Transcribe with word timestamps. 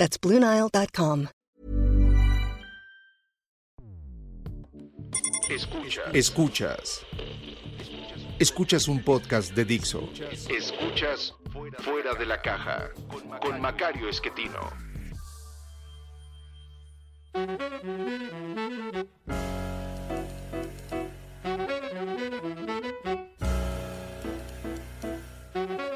That's 0.00 0.16
BlueNile.com. 0.16 1.28
Escuchas. 5.50 6.14
Escuchas. 6.14 7.06
Escuchas 8.38 8.88
un 8.88 9.04
podcast 9.04 9.52
de 9.52 9.66
Dixo. 9.66 10.08
Escuchas 10.48 11.34
Fuera 11.80 12.14
de 12.14 12.24
la 12.24 12.40
Caja 12.40 12.88
con 13.42 13.60
Macario 13.60 14.08
Esquetino. 14.08 14.72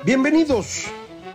Bienvenidos. 0.04 0.90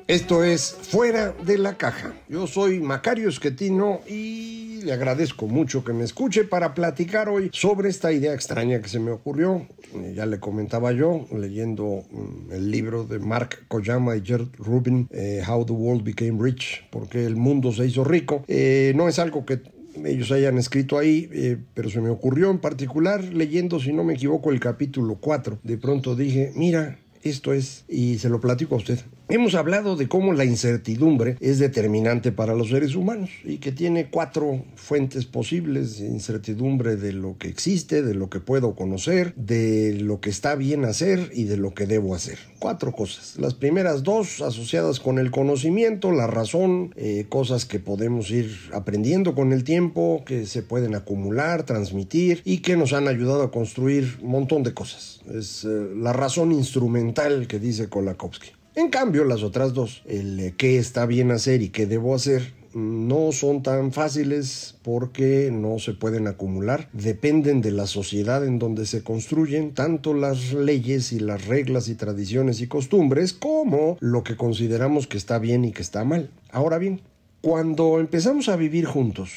Esto 0.10 0.44
es 0.44 0.76
Fuera 0.82 1.36
de 1.46 1.60
la 1.60 1.78
Caja. 1.78 2.16
Yo 2.28 2.48
soy 2.48 2.80
Macario 2.80 3.30
Esquetino 3.30 4.00
y 4.10 4.82
le 4.84 4.92
agradezco 4.92 5.46
mucho 5.46 5.84
que 5.84 5.94
me 5.94 6.04
escuche 6.04 6.46
para 6.46 6.74
platicar 6.74 7.30
hoy 7.30 7.52
sobre 7.54 7.90
esta 7.90 8.12
idea 8.12 8.34
extraña 8.34 8.82
que 8.82 8.90
se 8.90 9.00
me 9.00 9.12
ocurrió. 9.12 9.68
Eh, 9.94 10.14
Ya 10.16 10.26
le 10.26 10.40
comentaba 10.40 10.94
yo 10.94 11.28
leyendo 11.32 12.06
mm, 12.10 12.54
el 12.54 12.72
libro 12.72 13.04
de 13.04 13.20
Mark 13.20 13.68
Koyama 13.68 14.16
y 14.16 14.22
Gerd 14.26 14.48
Rubin, 14.58 15.08
eh, 15.12 15.44
How 15.48 15.64
the 15.64 15.74
World 15.74 16.04
Became 16.04 16.42
Rich, 16.44 16.88
porque 16.90 17.24
el 17.24 17.36
mundo 17.36 17.72
se 17.72 17.86
hizo 17.86 18.04
rico. 18.04 18.44
Eh, 18.48 18.94
no 18.96 19.10
es 19.10 19.20
algo 19.20 19.46
que 19.46 19.62
ellos 20.04 20.32
hayan 20.32 20.58
escrito 20.58 20.98
ahí, 20.98 21.62
pero 21.76 21.92
se 21.92 22.02
me 22.02 22.10
ocurrió 22.10 22.50
en 22.50 22.58
particular 22.58 23.24
leyendo, 23.26 23.80
si 23.80 23.94
no 23.94 24.04
me 24.04 24.16
equivoco, 24.16 24.50
el 24.50 24.60
capítulo 24.60 25.20
4. 25.22 25.60
De 25.62 25.78
pronto 25.78 26.16
dije, 26.16 26.52
mira, 26.56 26.98
esto 27.22 27.54
es, 27.54 27.86
y 27.88 28.18
se 28.18 28.30
lo 28.30 28.42
platico 28.42 28.74
a 28.74 28.80
usted. 28.80 28.98
Hemos 29.32 29.54
hablado 29.54 29.96
de 29.96 30.08
cómo 30.08 30.34
la 30.34 30.44
incertidumbre 30.44 31.38
es 31.40 31.60
determinante 31.60 32.32
para 32.32 32.56
los 32.56 32.70
seres 32.70 32.96
humanos 32.96 33.30
y 33.44 33.58
que 33.58 33.72
tiene 33.72 34.10
cuatro 34.10 34.66
fuentes 34.74 35.28
posibles. 35.28 36.00
Incertidumbre 36.00 36.96
de 36.96 37.14
lo 37.14 37.38
que 37.38 37.48
existe, 37.48 38.02
de 38.02 38.16
lo 38.16 38.32
que 38.32 38.40
puedo 38.40 38.74
conocer, 38.74 39.36
de 39.36 39.96
lo 40.02 40.20
que 40.20 40.32
está 40.32 40.56
bien 40.56 40.84
hacer 40.84 41.30
y 41.32 41.44
de 41.44 41.58
lo 41.58 41.76
que 41.76 41.86
debo 41.86 42.16
hacer. 42.16 42.40
Cuatro 42.58 42.92
cosas. 42.92 43.36
Las 43.38 43.54
primeras 43.54 44.02
dos 44.02 44.42
asociadas 44.42 45.00
con 45.00 45.20
el 45.20 45.30
conocimiento, 45.30 46.12
la 46.12 46.26
razón, 46.26 46.92
eh, 46.96 47.28
cosas 47.30 47.66
que 47.66 47.78
podemos 47.78 48.32
ir 48.32 48.52
aprendiendo 48.74 49.36
con 49.36 49.54
el 49.54 49.64
tiempo, 49.64 50.24
que 50.26 50.48
se 50.48 50.64
pueden 50.64 50.96
acumular, 50.96 51.68
transmitir 51.68 52.42
y 52.46 52.58
que 52.62 52.76
nos 52.76 52.94
han 52.94 53.08
ayudado 53.08 53.44
a 53.44 53.52
construir 53.52 54.18
un 54.24 54.32
montón 54.32 54.64
de 54.64 54.74
cosas. 54.74 55.22
Es 55.32 55.66
eh, 55.66 55.90
la 55.96 56.14
razón 56.14 56.52
instrumental 56.52 57.46
que 57.46 57.60
dice 57.60 57.90
Kolakowski. 57.90 58.59
En 58.80 58.88
cambio, 58.88 59.26
las 59.26 59.44
otras 59.44 59.74
dos, 59.74 60.04
el 60.06 60.54
qué 60.56 60.78
está 60.78 61.06
bien 61.06 61.32
hacer 61.32 61.62
y 61.62 61.68
qué 61.68 61.86
debo 61.86 62.16
hacer, 62.16 62.54
no 62.74 63.34
son 63.34 63.62
tan 63.62 63.92
fáciles 63.92 64.78
porque 64.84 65.50
no 65.52 65.80
se 65.80 65.92
pueden 65.92 66.28
acumular. 66.28 66.88
Dependen 66.94 67.60
de 67.60 67.72
la 67.72 67.88
sociedad 67.88 68.46
en 68.46 68.58
donde 68.58 68.86
se 68.86 69.04
construyen 69.04 69.74
tanto 69.74 70.14
las 70.14 70.54
leyes 70.54 71.12
y 71.12 71.20
las 71.20 71.46
reglas 71.46 71.90
y 71.90 71.96
tradiciones 71.96 72.62
y 72.62 72.68
costumbres 72.68 73.34
como 73.34 73.98
lo 74.00 74.24
que 74.24 74.38
consideramos 74.38 75.08
que 75.08 75.18
está 75.18 75.40
bien 75.40 75.66
y 75.66 75.74
que 75.74 75.82
está 75.82 76.06
mal. 76.06 76.30
Ahora 76.50 76.78
bien, 76.78 77.02
cuando 77.42 78.00
empezamos 78.00 78.48
a 78.48 78.56
vivir 78.56 78.86
juntos 78.86 79.32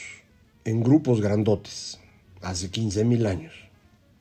en 0.64 0.84
grupos 0.84 1.20
grandotes, 1.20 1.98
hace 2.42 2.70
15 2.70 3.04
mil 3.04 3.26
años, 3.26 3.54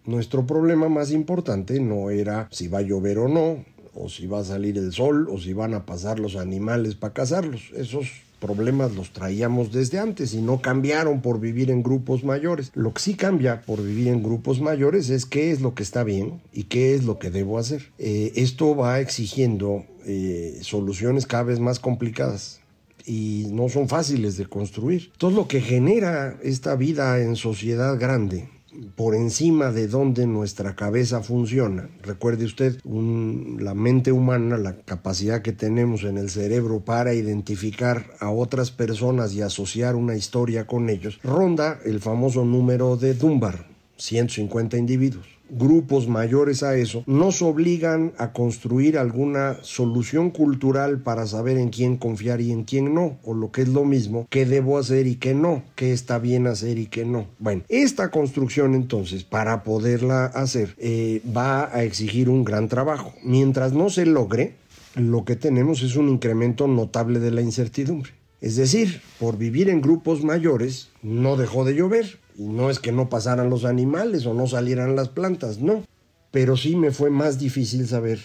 nuestro 0.03 0.47
problema 0.47 0.89
más 0.89 1.11
importante 1.11 1.79
no 1.79 2.09
era 2.09 2.47
si 2.49 2.67
va 2.67 2.79
a 2.79 2.81
llover 2.81 3.19
o 3.19 3.27
no, 3.27 3.63
o 3.93 4.09
si 4.09 4.27
va 4.27 4.39
a 4.39 4.43
salir 4.43 4.77
el 4.77 4.93
sol, 4.93 5.27
o 5.29 5.39
si 5.39 5.53
van 5.53 5.73
a 5.73 5.85
pasar 5.85 6.19
los 6.19 6.35
animales 6.35 6.95
para 6.95 7.13
cazarlos. 7.13 7.71
Esos 7.75 8.07
problemas 8.39 8.95
los 8.95 9.11
traíamos 9.11 9.71
desde 9.71 9.99
antes 9.99 10.33
y 10.33 10.41
no 10.41 10.61
cambiaron 10.61 11.21
por 11.21 11.39
vivir 11.39 11.69
en 11.69 11.83
grupos 11.83 12.23
mayores. 12.23 12.71
Lo 12.73 12.93
que 12.93 13.01
sí 13.01 13.13
cambia 13.13 13.61
por 13.61 13.81
vivir 13.83 14.07
en 14.07 14.23
grupos 14.23 14.59
mayores 14.59 15.09
es 15.09 15.25
qué 15.25 15.51
es 15.51 15.61
lo 15.61 15.75
que 15.75 15.83
está 15.83 16.03
bien 16.03 16.41
y 16.51 16.63
qué 16.63 16.95
es 16.95 17.05
lo 17.05 17.19
que 17.19 17.29
debo 17.29 17.59
hacer. 17.59 17.91
Eh, 17.99 18.33
esto 18.35 18.75
va 18.75 18.99
exigiendo 18.99 19.85
eh, 20.05 20.59
soluciones 20.61 21.27
cada 21.27 21.43
vez 21.43 21.59
más 21.59 21.79
complicadas 21.79 22.59
y 23.05 23.47
no 23.51 23.69
son 23.69 23.87
fáciles 23.87 24.37
de 24.37 24.47
construir. 24.47 25.11
Todo 25.17 25.31
lo 25.31 25.47
que 25.47 25.61
genera 25.61 26.37
esta 26.43 26.75
vida 26.75 27.21
en 27.21 27.35
sociedad 27.35 27.97
grande 27.99 28.49
por 28.95 29.15
encima 29.15 29.71
de 29.71 29.87
donde 29.87 30.27
nuestra 30.27 30.75
cabeza 30.75 31.21
funciona. 31.21 31.89
Recuerde 32.01 32.45
usted, 32.45 32.79
la 32.83 33.73
mente 33.73 34.11
humana, 34.11 34.57
la 34.57 34.77
capacidad 34.77 35.41
que 35.41 35.51
tenemos 35.51 36.03
en 36.03 36.17
el 36.17 36.29
cerebro 36.29 36.79
para 36.79 37.13
identificar 37.13 38.05
a 38.19 38.29
otras 38.29 38.71
personas 38.71 39.33
y 39.33 39.41
asociar 39.41 39.95
una 39.95 40.15
historia 40.15 40.67
con 40.67 40.89
ellos, 40.89 41.19
ronda 41.23 41.79
el 41.85 41.99
famoso 41.99 42.45
número 42.45 42.97
de 42.97 43.13
Dunbar, 43.13 43.67
150 43.97 44.77
individuos 44.77 45.40
grupos 45.51 46.07
mayores 46.07 46.63
a 46.63 46.75
eso, 46.75 47.03
nos 47.05 47.41
obligan 47.41 48.13
a 48.17 48.31
construir 48.31 48.97
alguna 48.97 49.57
solución 49.61 50.31
cultural 50.31 50.99
para 50.99 51.27
saber 51.27 51.57
en 51.57 51.69
quién 51.69 51.97
confiar 51.97 52.41
y 52.41 52.51
en 52.51 52.63
quién 52.63 52.93
no, 52.93 53.19
o 53.23 53.33
lo 53.33 53.51
que 53.51 53.61
es 53.61 53.67
lo 53.67 53.85
mismo, 53.85 54.27
qué 54.29 54.45
debo 54.45 54.77
hacer 54.77 55.07
y 55.07 55.15
qué 55.15 55.33
no, 55.33 55.63
qué 55.75 55.91
está 55.91 56.19
bien 56.19 56.47
hacer 56.47 56.77
y 56.77 56.87
qué 56.87 57.05
no. 57.05 57.27
Bueno, 57.39 57.63
esta 57.69 58.09
construcción 58.09 58.73
entonces, 58.73 59.23
para 59.23 59.63
poderla 59.63 60.25
hacer, 60.25 60.75
eh, 60.77 61.21
va 61.35 61.75
a 61.75 61.83
exigir 61.83 62.29
un 62.29 62.43
gran 62.43 62.67
trabajo. 62.67 63.13
Mientras 63.23 63.73
no 63.73 63.89
se 63.89 64.05
logre, 64.05 64.55
lo 64.95 65.25
que 65.25 65.35
tenemos 65.35 65.83
es 65.83 65.95
un 65.95 66.09
incremento 66.09 66.67
notable 66.67 67.19
de 67.19 67.31
la 67.31 67.41
incertidumbre. 67.41 68.11
Es 68.41 68.55
decir, 68.55 69.01
por 69.19 69.37
vivir 69.37 69.69
en 69.69 69.81
grupos 69.81 70.23
mayores, 70.23 70.89
no 71.03 71.37
dejó 71.37 71.63
de 71.63 71.75
llover, 71.75 72.17
y 72.37 72.43
no 72.43 72.69
es 72.69 72.79
que 72.79 72.91
no 72.91 73.09
pasaran 73.09 73.49
los 73.49 73.65
animales 73.65 74.25
o 74.25 74.33
no 74.33 74.47
salieran 74.47 74.95
las 74.95 75.09
plantas, 75.09 75.59
no. 75.59 75.83
Pero 76.31 76.57
sí 76.57 76.75
me 76.75 76.91
fue 76.91 77.09
más 77.09 77.39
difícil 77.39 77.87
saber 77.87 78.19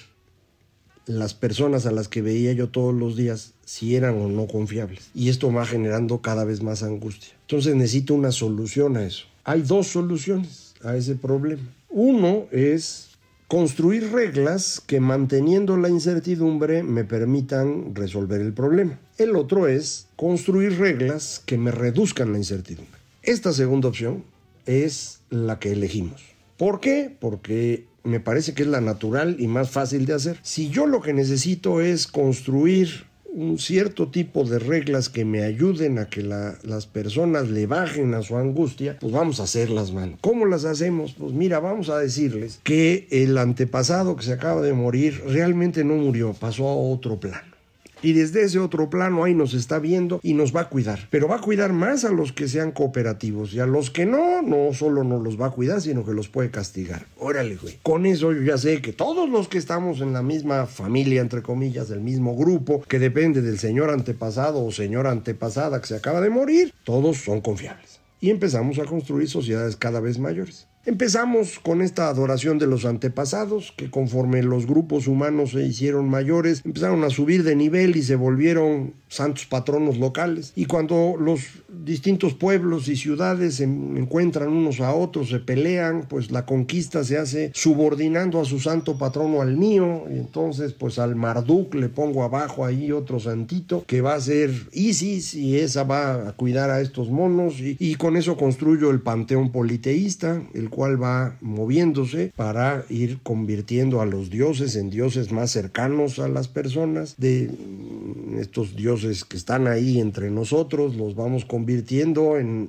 las 1.06 1.34
personas 1.34 1.87
a 1.87 1.93
las 1.93 2.09
que 2.09 2.22
veía 2.22 2.53
yo 2.53 2.69
todos 2.69 2.95
los 2.95 3.16
días 3.16 3.53
si 3.65 3.97
eran 3.97 4.21
o 4.21 4.28
no 4.28 4.47
confiables. 4.47 5.11
Y 5.15 5.28
esto 5.28 5.53
va 5.53 5.65
generando 5.65 6.21
cada 6.21 6.45
vez 6.45 6.62
más 6.62 6.83
angustia. 6.83 7.34
Entonces 7.43 7.75
necesito 7.75 8.15
una 8.15 8.33
solución 8.33 8.97
a 8.97 9.05
eso. 9.05 9.27
Hay 9.45 9.62
dos 9.62 9.89
soluciones 9.89 10.75
a 10.83 10.97
ese 10.97 11.15
problema. 11.15 11.62
Uno 11.89 12.47
es 12.50 13.11
construir 13.49 14.11
reglas 14.12 14.83
que 14.84 14.99
manteniendo 14.99 15.77
la 15.77 15.89
incertidumbre 15.89 16.83
me 16.83 17.05
permitan 17.05 17.95
resolver 17.95 18.41
el 18.41 18.53
problema. 18.53 18.99
El 19.19 19.37
otro 19.37 19.69
es 19.69 20.09
construir 20.16 20.78
reglas 20.78 21.41
que 21.47 21.56
me 21.56 21.71
reduzcan 21.71 22.33
la 22.33 22.39
incertidumbre. 22.39 23.00
Esta 23.26 23.53
segunda 23.53 23.88
opción 23.88 24.22
es 24.66 25.19
la 25.31 25.59
que 25.59 25.72
elegimos. 25.72 26.22
¿Por 26.56 26.78
qué? 26.78 27.10
Porque 27.19 27.84
me 28.04 28.20
parece 28.20 28.54
que 28.54 28.62
es 28.62 28.69
la 28.69 28.81
natural 28.81 29.34
y 29.41 29.48
más 29.48 29.69
fácil 29.70 30.06
de 30.06 30.14
hacer. 30.14 30.38
Si 30.42 30.70
yo 30.70 30.87
lo 30.87 31.03
que 31.03 31.12
necesito 31.12 31.81
es 31.81 32.06
construir 32.06 33.06
un 33.25 33.59
cierto 33.59 34.12
tipo 34.12 34.44
de 34.44 34.60
reglas 34.60 35.09
que 35.09 35.25
me 35.25 35.42
ayuden 35.42 35.98
a 35.98 36.09
que 36.09 36.22
la, 36.22 36.56
las 36.62 36.86
personas 36.86 37.48
le 37.48 37.66
bajen 37.66 38.15
a 38.15 38.22
su 38.22 38.36
angustia, 38.36 38.97
pues 39.01 39.12
vamos 39.12 39.41
a 39.41 39.42
hacerlas, 39.42 39.91
man. 39.91 40.16
¿Cómo 40.21 40.47
las 40.47 40.65
hacemos? 40.65 41.15
Pues 41.18 41.33
mira, 41.33 41.59
vamos 41.59 41.89
a 41.89 41.98
decirles 41.98 42.60
que 42.62 43.09
el 43.10 43.36
antepasado 43.39 44.15
que 44.15 44.22
se 44.22 44.34
acaba 44.34 44.62
de 44.62 44.72
morir 44.72 45.21
realmente 45.27 45.83
no 45.83 45.97
murió, 45.97 46.33
pasó 46.33 46.68
a 46.68 46.77
otro 46.77 47.18
plano. 47.18 47.55
Y 48.03 48.13
desde 48.13 48.43
ese 48.43 48.59
otro 48.59 48.91
plano 48.91 49.25
ahí 49.25 49.34
nos 49.34 49.54
está 49.54 49.78
viendo 49.78 50.21
y 50.22 50.34
nos 50.34 50.54
va 50.54 50.63
a 50.63 50.69
cuidar. 50.69 51.09
Pero 51.10 51.28
va 51.28 51.37
a 51.37 51.41
cuidar 51.41 51.72
más 51.72 52.04
a 52.04 52.10
los 52.10 52.33
que 52.33 52.48
sean 52.48 52.72
cooperativos. 52.72 53.54
Y 53.54 53.60
a 53.60 53.66
los 53.66 53.91
que 53.91 54.07
no, 54.07 54.43
no 54.43 54.72
solo 54.75 55.04
no 55.04 55.19
los 55.19 55.41
va 55.41 55.47
a 55.47 55.51
cuidar, 55.51 55.81
sino 55.81 56.04
que 56.04 56.13
los 56.13 56.28
puede 56.28 56.51
castigar. 56.51 57.07
Órale, 57.19 57.57
güey. 57.57 57.78
Con 57.83 58.07
eso 58.07 58.33
yo 58.33 58.43
ya 58.43 58.59
sé 58.59 58.81
que 58.83 58.93
todos 58.93 59.28
los 59.28 59.48
que 59.48 59.59
estamos 59.59 60.01
en 60.01 60.13
la 60.13 60.22
misma 60.22 60.66
familia, 60.66 61.21
entre 61.21 61.43
comillas, 61.43 61.89
del 61.89 62.01
mismo 62.01 62.37
grupo, 62.37 62.83
que 62.89 62.98
depende 62.98 63.43
del 63.43 63.59
señor 63.59 63.91
antepasado 63.91 64.65
o 64.65 64.72
señora 64.72 65.10
antepasada 65.10 65.81
que 65.81 65.87
se 65.87 65.97
acaba 65.97 66.21
de 66.21 66.31
morir, 66.31 66.72
todos 66.84 67.19
son 67.19 67.41
confiables. 67.41 68.01
Y 68.21 68.31
empezamos 68.31 68.78
a 68.78 68.84
construir 68.84 69.28
sociedades 69.28 69.77
cada 69.77 70.01
vez 70.01 70.19
mayores. 70.19 70.69
Empezamos 70.86 71.59
con 71.59 71.83
esta 71.83 72.09
adoración 72.09 72.60
de 72.60 72.68
los 72.68 72.84
antepasados, 72.84 73.74
que 73.77 73.91
conforme 73.91 74.44
los 74.44 74.66
grupos 74.66 75.09
humanos 75.09 75.50
se 75.50 75.66
hicieron 75.66 76.09
mayores, 76.09 76.62
empezaron 76.65 77.03
a 77.03 77.10
subir 77.10 77.42
de 77.42 77.56
nivel 77.56 77.97
y 77.97 78.04
se 78.04 78.15
volvieron 78.15 78.94
santos 79.09 79.47
patronos 79.47 79.98
locales. 79.98 80.53
Y 80.54 80.66
cuando 80.66 81.16
los 81.18 81.41
distintos 81.68 82.34
pueblos 82.34 82.88
y 82.88 82.97
ciudades 82.97 83.56
se 83.56 83.65
encuentran 83.65 84.48
unos 84.48 84.80
a 84.80 84.92
otros, 84.92 85.28
se 85.28 85.38
pelean, 85.38 86.06
pues 86.09 86.30
la 86.30 86.47
conquista 86.47 87.04
se 87.04 87.18
hace 87.18 87.50
subordinando 87.54 88.41
a 88.41 88.44
su 88.44 88.60
santo 88.60 88.98
patrono 88.98 89.42
al 89.42 89.56
mío. 89.56 90.04
Y 90.10 90.18
entonces, 90.18 90.72
pues 90.72 90.98
al 90.98 91.16
Marduk 91.16 91.74
le 91.74 91.89
pongo 91.89 92.24
abajo 92.24 92.65
ahí 92.65 92.92
otro 92.92 93.21
santito 93.21 93.84
que 93.86 94.00
va 94.00 94.15
a 94.15 94.21
ser 94.21 94.50
Isis 94.72 95.34
y 95.34 95.59
esa 95.59 95.84
va 95.84 96.28
a 96.28 96.32
cuidar 96.32 96.71
a 96.71 96.80
estos 96.80 97.10
monos. 97.10 97.54
Y, 97.59 97.97
con 97.97 98.16
eso 98.16 98.36
construyo 98.36 98.91
el 98.91 99.00
panteón 99.00 99.50
politeísta, 99.53 100.42
el 100.54 100.71
cual 100.77 101.03
va 101.03 101.39
moviéndose 101.41 102.34
para 102.37 102.84
ir 102.91 103.21
convirtiendo 103.23 104.03
a 104.03 104.05
los 104.05 104.28
dioses 104.28 104.77
en 104.77 104.91
dioses 104.91 105.33
más 105.33 105.51
cercanos 105.51 106.19
a 106.19 106.28
las 106.28 106.49
personas, 106.49 107.15
de 107.17 107.49
mm, 107.49 108.39
estos 108.39 108.77
dioses 108.77 109.25
que 109.25 109.39
están 109.39 109.69
ahí 109.69 109.99
entre 110.01 110.31
nosotros, 110.31 110.95
los 110.95 111.15
vamos 111.15 111.47
convirtiendo 111.47 112.37
en, 112.37 112.69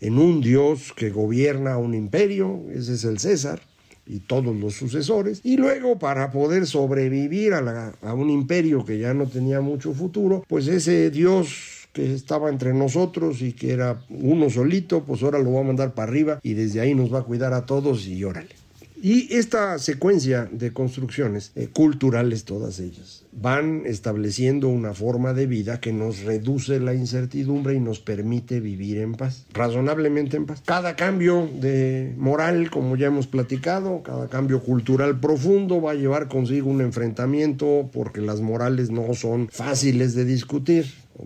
en 0.00 0.18
un 0.18 0.40
dios 0.40 0.94
que 0.96 1.10
gobierna 1.10 1.76
un 1.76 1.92
imperio, 1.92 2.62
ese 2.72 2.94
es 2.94 3.04
el 3.04 3.18
César 3.18 3.60
y 4.06 4.20
todos 4.20 4.56
los 4.56 4.74
sucesores. 4.74 5.40
Y 5.44 5.56
luego 5.56 5.98
para 5.98 6.30
poder 6.30 6.66
sobrevivir 6.66 7.52
a, 7.52 7.60
la, 7.60 7.92
a, 8.02 8.14
un 8.14 8.30
imperio 8.30 8.84
que 8.84 8.98
ya 8.98 9.14
no 9.14 9.26
tenía 9.26 9.60
mucho 9.60 9.92
futuro, 9.92 10.42
pues 10.48 10.66
ese 10.66 11.10
dios 11.10 11.79
que 11.92 12.14
estaba 12.14 12.48
entre 12.50 12.72
nosotros 12.74 13.42
y 13.42 13.52
que 13.52 13.72
era 13.72 14.02
uno 14.08 14.50
solito, 14.50 15.04
pues 15.04 15.22
ahora 15.22 15.38
lo 15.38 15.52
va 15.52 15.60
a 15.60 15.64
mandar 15.64 15.94
para 15.94 16.10
arriba 16.10 16.40
y 16.42 16.54
desde 16.54 16.80
ahí 16.80 16.94
nos 16.94 17.12
va 17.12 17.20
a 17.20 17.24
cuidar 17.24 17.52
a 17.52 17.66
todos 17.66 18.06
y 18.06 18.22
órale. 18.24 18.60
Y 19.02 19.34
esta 19.34 19.78
secuencia 19.78 20.46
de 20.52 20.74
construcciones 20.74 21.52
eh, 21.54 21.68
culturales, 21.72 22.44
todas 22.44 22.80
ellas, 22.80 23.24
van 23.32 23.84
estableciendo 23.86 24.68
una 24.68 24.92
forma 24.92 25.32
de 25.32 25.46
vida 25.46 25.80
que 25.80 25.90
nos 25.90 26.20
reduce 26.20 26.78
la 26.80 26.92
incertidumbre 26.92 27.74
y 27.74 27.80
nos 27.80 28.00
permite 28.00 28.60
vivir 28.60 28.98
en 28.98 29.14
paz, 29.14 29.46
razonablemente 29.54 30.36
en 30.36 30.44
paz. 30.44 30.62
Cada 30.66 30.96
cambio 30.96 31.48
de 31.60 32.12
moral, 32.18 32.70
como 32.70 32.94
ya 32.96 33.06
hemos 33.06 33.26
platicado, 33.26 34.02
cada 34.02 34.28
cambio 34.28 34.62
cultural 34.62 35.18
profundo 35.18 35.80
va 35.80 35.92
a 35.92 35.94
llevar 35.94 36.28
consigo 36.28 36.68
un 36.68 36.82
enfrentamiento 36.82 37.88
porque 37.90 38.20
las 38.20 38.42
morales 38.42 38.90
no 38.90 39.14
son 39.14 39.48
fáciles 39.48 40.14
de 40.14 40.26
discutir 40.26 40.84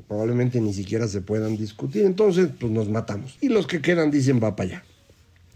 probablemente 0.09 0.61
ni 0.61 0.73
siquiera 0.73 1.09
se 1.09 1.21
puedan 1.21 1.57
discutir. 1.57 2.05
Entonces, 2.05 2.49
pues 2.59 2.73
nos 2.73 2.89
matamos. 2.89 3.37
Y 3.41 3.49
los 3.49 3.67
que 3.67 3.81
quedan 3.81 4.11
dicen 4.11 4.41
va 4.43 4.57
para 4.57 4.71
allá. 4.71 4.85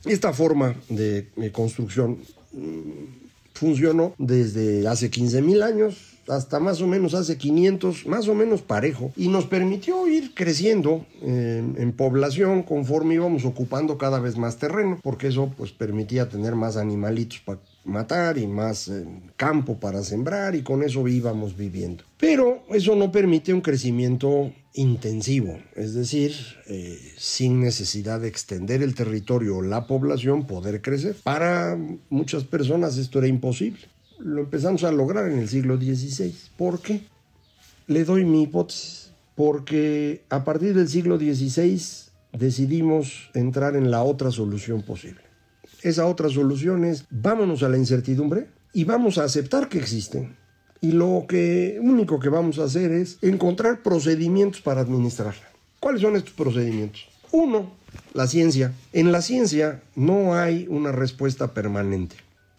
Esta 0.04 0.32
forma 0.32 0.74
de, 0.88 1.26
construcción 1.52 2.18
mm, 2.52 3.54
funcionó 3.54 4.14
desde 4.18 4.86
hace 4.86 5.10
15 5.10 5.42
mil 5.42 5.62
años 5.62 6.18
hasta 6.28 6.60
más 6.60 6.80
o 6.80 6.86
menos 6.86 7.14
hace 7.14 7.38
500, 7.38 8.06
más 8.06 8.28
o 8.28 8.34
menos 8.34 8.62
parejo, 8.62 9.12
y 9.16 9.28
nos 9.28 9.46
permitió 9.46 10.06
ir 10.06 10.34
creciendo 10.34 11.06
en 11.22 11.92
población 11.92 12.62
conforme 12.62 13.14
íbamos 13.14 13.44
ocupando 13.44 13.98
cada 13.98 14.20
vez 14.20 14.36
más 14.36 14.58
terreno, 14.58 15.00
porque 15.02 15.28
eso 15.28 15.50
pues 15.56 15.72
permitía 15.72 16.28
tener 16.28 16.54
más 16.54 16.76
animalitos 16.76 17.40
para 17.40 17.58
matar 17.88 18.38
y 18.38 18.46
más 18.46 18.88
eh, 18.88 19.04
campo 19.36 19.80
para 19.80 20.02
sembrar 20.02 20.54
y 20.54 20.62
con 20.62 20.82
eso 20.82 21.06
íbamos 21.08 21.56
viviendo. 21.56 22.04
Pero 22.18 22.64
eso 22.70 22.94
no 22.94 23.10
permite 23.10 23.52
un 23.52 23.60
crecimiento 23.60 24.52
intensivo, 24.74 25.58
es 25.74 25.94
decir, 25.94 26.32
eh, 26.66 26.98
sin 27.16 27.60
necesidad 27.60 28.20
de 28.20 28.28
extender 28.28 28.82
el 28.82 28.94
territorio 28.94 29.56
o 29.56 29.62
la 29.62 29.86
población, 29.86 30.46
poder 30.46 30.80
crecer. 30.82 31.16
Para 31.24 31.76
muchas 32.10 32.44
personas 32.44 32.96
esto 32.98 33.18
era 33.18 33.26
imposible. 33.26 33.80
Lo 34.18 34.42
empezamos 34.42 34.84
a 34.84 34.92
lograr 34.92 35.30
en 35.30 35.38
el 35.38 35.48
siglo 35.48 35.76
XVI. 35.76 36.34
¿Por 36.56 36.80
qué? 36.80 37.02
Le 37.86 38.04
doy 38.04 38.24
mi 38.24 38.42
hipótesis. 38.44 39.08
Porque 39.34 40.24
a 40.30 40.42
partir 40.42 40.74
del 40.74 40.88
siglo 40.88 41.16
XVI 41.16 41.80
decidimos 42.32 43.30
entrar 43.34 43.76
en 43.76 43.92
la 43.92 44.02
otra 44.02 44.32
solución 44.32 44.82
posible 44.82 45.27
esa 45.82 46.06
otra 46.06 46.28
solución 46.28 46.84
es 46.84 47.04
vámonos 47.10 47.62
a 47.62 47.68
la 47.68 47.78
incertidumbre 47.78 48.48
y 48.72 48.84
vamos 48.84 49.18
a 49.18 49.24
aceptar 49.24 49.68
que 49.68 49.78
existen. 49.78 50.36
Y 50.80 50.92
lo 50.92 51.26
único 51.80 52.20
que 52.20 52.28
vamos 52.28 52.58
a 52.58 52.64
hacer 52.64 52.92
es 52.92 53.18
encontrar 53.22 53.82
procedimientos 53.82 54.60
para 54.60 54.80
administrarla. 54.80 55.48
¿Cuáles 55.80 56.02
son 56.02 56.16
estos 56.16 56.34
procedimientos? 56.34 57.08
Uno, 57.32 57.72
la 58.14 58.26
ciencia. 58.26 58.72
En 58.92 59.12
la 59.12 59.22
ciencia 59.22 59.82
no 59.96 60.34
hay 60.34 60.66
una 60.68 60.92
respuesta 60.92 61.52
permanente. 61.52 62.16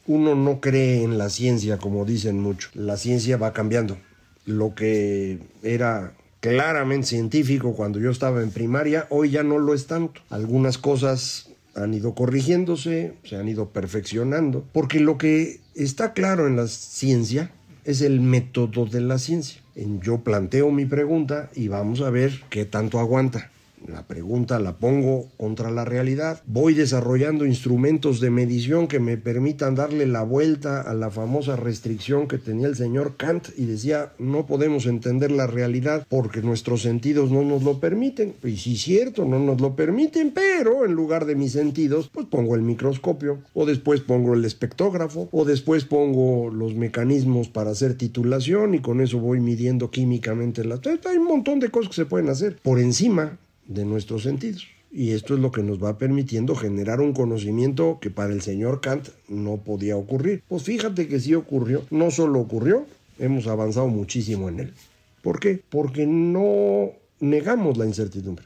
Uno 0.08 0.36
no 0.36 0.60
cree 0.60 1.04
en 1.04 1.18
la 1.18 1.30
ciencia 1.30 1.78
como 1.78 2.06
dicen 2.06 2.40
mucho. 2.42 2.70
La 2.74 2.98
ciencia 2.98 3.38
va 3.38 3.54
cambiando. 3.54 3.98
Lo 4.46 4.74
que 4.76 5.40
era 5.64 6.14
claramente 6.40 7.08
científico 7.08 7.74
cuando 7.74 8.00
yo 8.00 8.10
estaba 8.10 8.42
en 8.42 8.52
primaria, 8.52 9.06
hoy 9.10 9.30
ya 9.30 9.44
no 9.44 9.60
lo 9.60 9.74
es 9.74 9.88
tanto. 9.88 10.22
Algunas 10.30 10.78
cosas 10.78 11.50
han 11.76 11.94
ido 11.94 12.14
corrigiéndose, 12.14 13.14
se 13.24 13.36
han 13.36 13.48
ido 13.48 13.70
perfeccionando, 13.70 14.66
porque 14.74 15.00
lo 15.00 15.18
que 15.18 15.60
está 15.76 16.14
claro 16.14 16.48
en 16.48 16.56
la 16.56 16.68
ciencia 16.68 17.52
es 17.86 18.02
el 18.02 18.22
método 18.22 18.86
de 18.86 19.02
la 19.02 19.18
ciencia. 19.18 19.62
Yo 20.04 20.20
planteo 20.20 20.72
mi 20.72 20.86
pregunta 20.86 21.50
y 21.56 21.70
vamos 21.70 22.02
a 22.02 22.10
ver 22.10 22.42
qué 22.50 22.66
tanto 22.66 23.00
aguanta. 23.00 23.50
La 23.88 24.06
pregunta 24.06 24.60
la 24.60 24.78
pongo 24.78 25.28
contra 25.38 25.72
la 25.72 25.86
realidad. 25.86 26.42
Voy 26.46 26.74
desarrollando 26.74 27.46
instrumentos 27.46 28.20
de 28.20 28.30
medición 28.30 28.88
que 28.88 29.00
me 29.00 29.18
permitan 29.18 29.76
darle 29.76 30.06
la 30.06 30.24
vuelta 30.24 30.82
a 30.82 30.94
la 30.94 31.10
famosa 31.10 31.56
restricción 31.56 32.28
que 32.28 32.38
tenía 32.38 32.68
el 32.68 32.76
señor 32.76 33.16
Kant 33.18 33.50
y 33.58 33.66
decía 33.66 34.14
no 34.20 34.46
podemos 34.46 34.86
entender 34.86 35.32
la 35.32 35.48
realidad 35.48 36.06
porque 36.10 36.42
nuestros 36.42 36.82
sentidos 36.82 37.32
no 37.32 37.44
nos 37.44 37.64
lo 37.64 37.80
permiten. 37.80 38.34
Y 38.44 38.58
sí 38.58 38.78
cierto, 38.78 39.26
no 39.26 39.40
nos 39.40 39.62
lo 39.62 39.76
permiten, 39.76 40.32
pero 40.34 40.86
en 40.86 40.94
lugar 40.94 41.26
de 41.26 41.36
mis 41.36 41.54
sentidos, 41.54 42.10
pues 42.14 42.26
pongo 42.26 42.56
el 42.56 42.62
microscopio 42.62 43.40
o 43.54 43.66
después 43.66 44.02
pongo 44.02 44.34
el 44.34 44.46
espectógrafo 44.46 45.30
o 45.32 45.46
después 45.46 45.86
pongo 45.86 46.50
los 46.50 46.76
mecanismos 46.76 47.50
para 47.50 47.72
hacer 47.72 47.96
titulación 47.96 48.76
y 48.76 48.80
con 48.80 49.02
eso 49.02 49.20
voy 49.20 49.40
midiendo 49.40 49.90
químicamente 49.90 50.64
las... 50.66 50.80
Hay 50.86 51.18
un 51.18 51.26
montón 51.26 51.60
de 51.60 51.70
cosas 51.70 51.90
que 51.90 51.96
se 51.96 52.06
pueden 52.06 52.30
hacer 52.30 52.58
por 52.62 52.80
encima 52.80 53.38
de 53.70 53.86
nuestros 53.86 54.24
sentidos. 54.24 54.68
Y 54.92 55.12
esto 55.12 55.36
es 55.36 55.40
lo 55.40 55.52
que 55.52 55.62
nos 55.64 55.82
va 55.82 55.98
permitiendo 55.98 56.56
generar 56.56 57.00
un 57.00 57.14
conocimiento 57.14 58.00
que 58.02 58.10
para 58.10 58.34
el 58.34 58.42
señor 58.42 58.82
Kant 58.82 59.10
no 59.28 59.58
podía 59.58 59.96
ocurrir. 59.96 60.44
Pues 60.50 60.64
fíjate 60.64 61.08
que 61.08 61.20
sí 61.20 61.36
ocurrió. 61.36 61.86
No 61.92 62.10
solo 62.10 62.40
ocurrió, 62.40 62.86
hemos 63.20 63.48
avanzado 63.48 63.88
muchísimo 63.88 64.50
en 64.50 64.60
él. 64.62 64.74
¿Por 65.22 65.40
qué? 65.40 65.62
Porque 65.70 66.08
no 66.08 66.92
negamos 67.20 67.78
la 67.78 67.86
incertidumbre. 67.86 68.46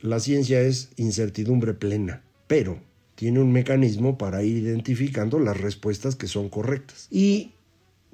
La 0.00 0.20
ciencia 0.20 0.60
es 0.60 0.90
incertidumbre 0.96 1.74
plena, 1.74 2.22
pero 2.46 2.78
tiene 3.16 3.40
un 3.40 3.50
mecanismo 3.50 4.18
para 4.18 4.44
ir 4.44 4.58
identificando 4.58 5.40
las 5.40 5.60
respuestas 5.60 6.14
que 6.14 6.28
son 6.28 6.48
correctas. 6.48 7.08
Y 7.10 7.52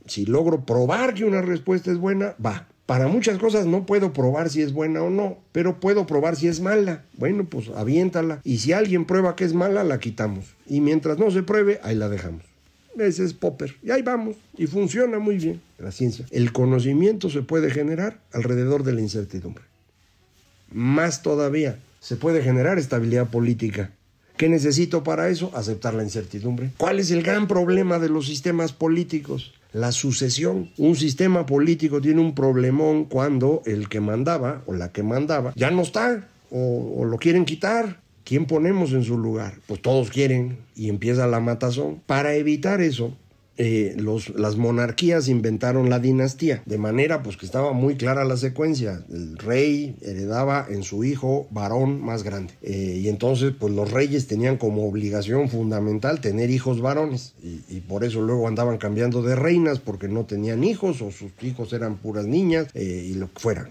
si 0.07 0.25
logro 0.25 0.65
probar 0.65 1.13
que 1.13 1.25
una 1.25 1.43
respuesta 1.43 1.91
es 1.91 1.99
buena, 1.99 2.35
va, 2.45 2.69
para 2.93 3.09
muchas 3.09 3.39
cosas 3.39 3.65
no 3.65 3.87
puedo 3.87 4.13
probar 4.13 4.51
si 4.51 4.61
es 4.61 4.75
buena 4.75 5.03
o 5.03 5.09
no, 5.09 5.39
pero 5.53 5.81
puedo 5.81 6.07
probar 6.07 6.37
si 6.37 6.49
es 6.49 6.61
mala. 6.61 7.07
Bueno, 7.17 7.47
pues 7.47 7.71
aviéntala. 7.75 8.43
Y 8.45 8.59
si 8.59 8.75
alguien 8.75 9.07
prueba 9.07 9.35
que 9.35 9.45
es 9.45 9.55
mala, 9.55 9.83
la 9.83 9.99
quitamos. 9.99 10.45
Y 10.67 10.83
mientras 10.83 11.17
no 11.19 11.31
se 11.31 11.43
pruebe, 11.43 11.81
ahí 11.85 11.97
la 11.97 12.11
dejamos. 12.11 12.43
Ese 12.99 13.25
es 13.25 13.33
Popper. 13.33 13.77
Y 13.83 13.93
ahí 13.93 14.03
vamos. 14.03 14.37
Y 14.59 14.67
funciona 14.67 15.19
muy 15.19 15.39
bien 15.39 15.63
la 15.79 15.91
ciencia. 15.91 16.27
El 16.31 16.53
conocimiento 16.53 17.31
se 17.31 17.41
puede 17.41 17.71
generar 17.71 18.21
alrededor 18.31 18.85
de 18.85 18.93
la 18.93 19.01
incertidumbre. 19.01 19.65
Más 20.71 21.23
todavía, 21.23 21.79
se 22.01 22.17
puede 22.17 22.43
generar 22.43 22.79
estabilidad 22.79 23.31
política. 23.31 23.91
¿Qué 24.37 24.51
necesito 24.51 25.03
para 25.03 25.31
eso? 25.31 25.51
Aceptar 25.55 25.95
la 25.95 26.03
incertidumbre. 26.03 26.73
¿Cuál 26.77 27.01
es 27.01 27.11
el 27.11 27.23
gran 27.23 27.49
problema 27.49 27.99
de 27.99 28.11
los 28.11 28.27
sistemas 28.27 28.75
políticos? 28.75 29.55
La 29.73 29.93
sucesión. 29.93 30.71
Un 30.77 30.97
sistema 30.97 31.47
político 31.47 32.01
tiene 32.01 32.21
un 32.21 32.35
problemón 32.35 33.05
cuando 33.07 33.63
el 33.67 33.89
que 33.89 34.01
mandaba 34.01 34.63
o 34.67 34.75
la 34.75 34.93
que 34.93 35.03
mandaba 35.03 35.53
ya 35.57 35.71
no 35.71 35.83
está 35.83 36.29
o, 36.51 37.05
lo 37.05 37.19
quieren 37.19 37.45
quitar. 37.45 38.01
¿Quién 38.25 38.47
ponemos 38.47 38.93
en 38.93 39.03
su 39.03 39.19
lugar? 39.19 39.55
Pues 39.67 39.83
todos 39.83 40.09
quieren 40.11 40.59
y 40.77 40.89
empieza 40.89 41.27
la 41.27 41.41
matazón. 41.41 42.01
Para 42.07 42.35
evitar 42.35 42.81
eso, 42.81 43.17
eh, 43.59 43.95
los, 43.99 44.31
las 44.31 44.57
monarquías 44.57 45.29
inventaron 45.29 45.91
la 45.91 45.99
dinastía, 45.99 46.63
de 46.65 46.79
manera 46.79 47.23
pues 47.23 47.37
que 47.37 47.47
estaba 47.47 47.73
muy 47.73 47.97
clara 47.97 48.25
la 48.25 48.37
secuencia. 48.37 49.05
El 49.11 49.37
rey 49.37 49.97
heredaba 50.01 50.67
en 50.69 50.83
su 50.83 51.05
hijo 51.05 51.47
varón 51.51 52.01
más 52.01 52.23
grande. 52.23 52.55
Eh, 52.63 53.01
y 53.03 53.09
entonces 53.09 53.53
pues 53.59 53.73
los 53.73 53.91
reyes 53.91 54.27
tenían 54.27 54.57
como 54.57 54.89
obligación 54.89 55.49
fundamental 55.49 56.21
tener 56.21 56.51
hijos 56.51 56.81
varones. 56.81 57.35
Y, 57.43 57.81
por 57.81 58.05
eso 58.05 58.23
luego 58.23 58.49
andaban 58.49 58.79
cambiando 58.79 59.23
de 59.23 59.35
reinas 59.35 59.79
porque 59.81 60.09
no 60.09 60.25
tenían 60.25 60.65
hijos 60.65 61.03
o 61.03 61.11
sus 61.11 61.33
hijos 61.43 61.73
eran 61.73 61.97
puras 61.97 62.27
niñas 62.27 62.69
eh, 62.75 63.07
y 63.11 63.15
lo 63.15 63.31
que 63.33 63.41
fuera. 63.41 63.71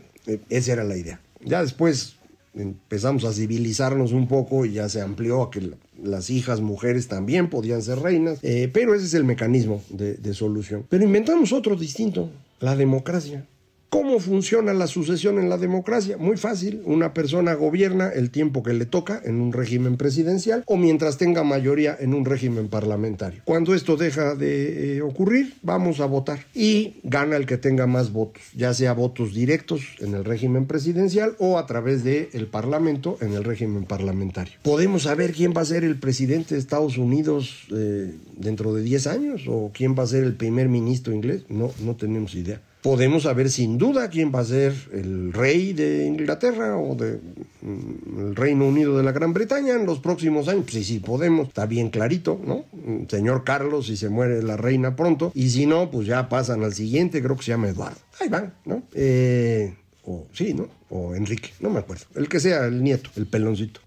esa 0.49 0.73
era 0.73 0.83
la 0.83 0.97
idea. 0.97 1.19
Ya 1.43 1.61
después 1.63 2.17
empezamos 2.55 3.23
a 3.23 3.33
civilizarnos 3.33 4.11
un 4.11 4.27
poco 4.27 4.65
y 4.65 4.73
ya 4.73 4.89
se 4.89 5.01
amplió 5.01 5.41
a 5.43 5.51
que 5.51 5.71
las 6.01 6.29
hijas 6.29 6.61
mujeres 6.61 7.07
también 7.07 7.49
podían 7.49 7.81
ser 7.81 7.99
reinas, 7.99 8.39
eh, 8.41 8.69
pero 8.73 8.93
ese 8.93 9.05
es 9.05 9.13
el 9.13 9.23
mecanismo 9.23 9.81
de, 9.89 10.15
de 10.15 10.33
solución. 10.33 10.85
Pero 10.89 11.03
inventamos 11.03 11.53
otro 11.53 11.75
distinto, 11.75 12.29
la 12.59 12.75
democracia. 12.75 13.45
¿Cómo 13.91 14.19
funciona 14.19 14.73
la 14.73 14.87
sucesión 14.87 15.37
en 15.37 15.49
la 15.49 15.57
democracia? 15.57 16.15
Muy 16.15 16.37
fácil. 16.37 16.81
Una 16.85 17.13
persona 17.13 17.55
gobierna 17.55 18.07
el 18.07 18.31
tiempo 18.31 18.63
que 18.63 18.71
le 18.71 18.85
toca 18.85 19.21
en 19.25 19.41
un 19.41 19.51
régimen 19.51 19.97
presidencial 19.97 20.63
o 20.65 20.77
mientras 20.77 21.17
tenga 21.17 21.43
mayoría 21.43 21.97
en 21.99 22.13
un 22.13 22.23
régimen 22.23 22.69
parlamentario. 22.69 23.41
Cuando 23.43 23.75
esto 23.75 23.97
deja 23.97 24.33
de 24.35 24.95
eh, 24.95 25.01
ocurrir, 25.01 25.55
vamos 25.61 25.99
a 25.99 26.05
votar 26.05 26.39
y 26.53 27.01
gana 27.03 27.35
el 27.35 27.45
que 27.45 27.57
tenga 27.57 27.85
más 27.85 28.13
votos, 28.13 28.41
ya 28.55 28.73
sea 28.73 28.93
votos 28.93 29.33
directos 29.33 29.81
en 29.99 30.15
el 30.15 30.23
régimen 30.23 30.67
presidencial 30.67 31.35
o 31.37 31.57
a 31.57 31.65
través 31.65 32.05
del 32.05 32.29
el 32.31 32.47
parlamento 32.47 33.17
en 33.19 33.33
el 33.33 33.43
régimen 33.43 33.83
parlamentario. 33.83 34.53
¿Podemos 34.63 35.03
saber 35.03 35.33
quién 35.33 35.53
va 35.53 35.63
a 35.63 35.65
ser 35.65 35.83
el 35.83 35.99
presidente 35.99 36.55
de 36.55 36.61
Estados 36.61 36.97
Unidos 36.97 37.67
eh, 37.75 38.15
dentro 38.37 38.73
de 38.73 38.83
10 38.83 39.07
años 39.07 39.41
o 39.49 39.69
quién 39.73 39.97
va 39.99 40.03
a 40.03 40.07
ser 40.07 40.23
el 40.23 40.35
primer 40.35 40.69
ministro 40.69 41.13
inglés? 41.13 41.43
No, 41.49 41.71
no 41.83 41.97
tenemos 41.97 42.35
idea 42.35 42.61
podemos 42.81 43.23
saber 43.23 43.49
sin 43.49 43.77
duda 43.77 44.09
quién 44.09 44.31
va 44.33 44.39
a 44.39 44.45
ser 44.45 44.73
el 44.91 45.31
rey 45.33 45.73
de 45.73 46.05
Inglaterra 46.05 46.77
o 46.77 46.95
del 46.95 47.21
de, 47.61 48.33
Reino 48.33 48.67
Unido 48.67 48.97
de 48.97 49.03
la 49.03 49.11
Gran 49.11 49.33
Bretaña 49.33 49.73
en 49.73 49.85
los 49.85 49.99
próximos 49.99 50.47
años. 50.47 50.63
Pues 50.63 50.75
sí, 50.75 50.83
sí, 50.83 50.99
podemos, 50.99 51.49
está 51.49 51.65
bien 51.65 51.89
clarito, 51.89 52.39
¿no? 52.43 52.65
Señor 53.07 53.43
Carlos, 53.43 53.87
si 53.87 53.97
se 53.97 54.09
muere 54.09 54.41
la 54.41 54.57
reina 54.57 54.95
pronto, 54.95 55.31
y 55.35 55.49
si 55.49 55.65
no, 55.65 55.91
pues 55.91 56.07
ya 56.07 56.27
pasan 56.27 56.63
al 56.63 56.73
siguiente, 56.73 57.21
creo 57.21 57.35
que 57.37 57.43
se 57.43 57.51
llama 57.51 57.69
Eduardo. 57.69 57.99
Ahí 58.19 58.29
van, 58.29 58.53
¿no? 58.65 58.83
Eh, 58.93 59.75
o 60.03 60.25
sí, 60.33 60.53
¿no? 60.53 60.67
O 60.89 61.13
Enrique, 61.15 61.51
no 61.59 61.69
me 61.69 61.79
acuerdo. 61.79 62.05
El 62.15 62.27
que 62.27 62.39
sea 62.39 62.65
el 62.65 62.83
nieto, 62.83 63.09
el 63.15 63.27
peloncito. 63.27 63.79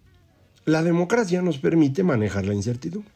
La 0.64 0.82
democracia 0.82 1.42
nos 1.42 1.58
permite 1.58 2.02
manejar 2.02 2.46
la 2.46 2.54
incertidumbre. 2.54 3.12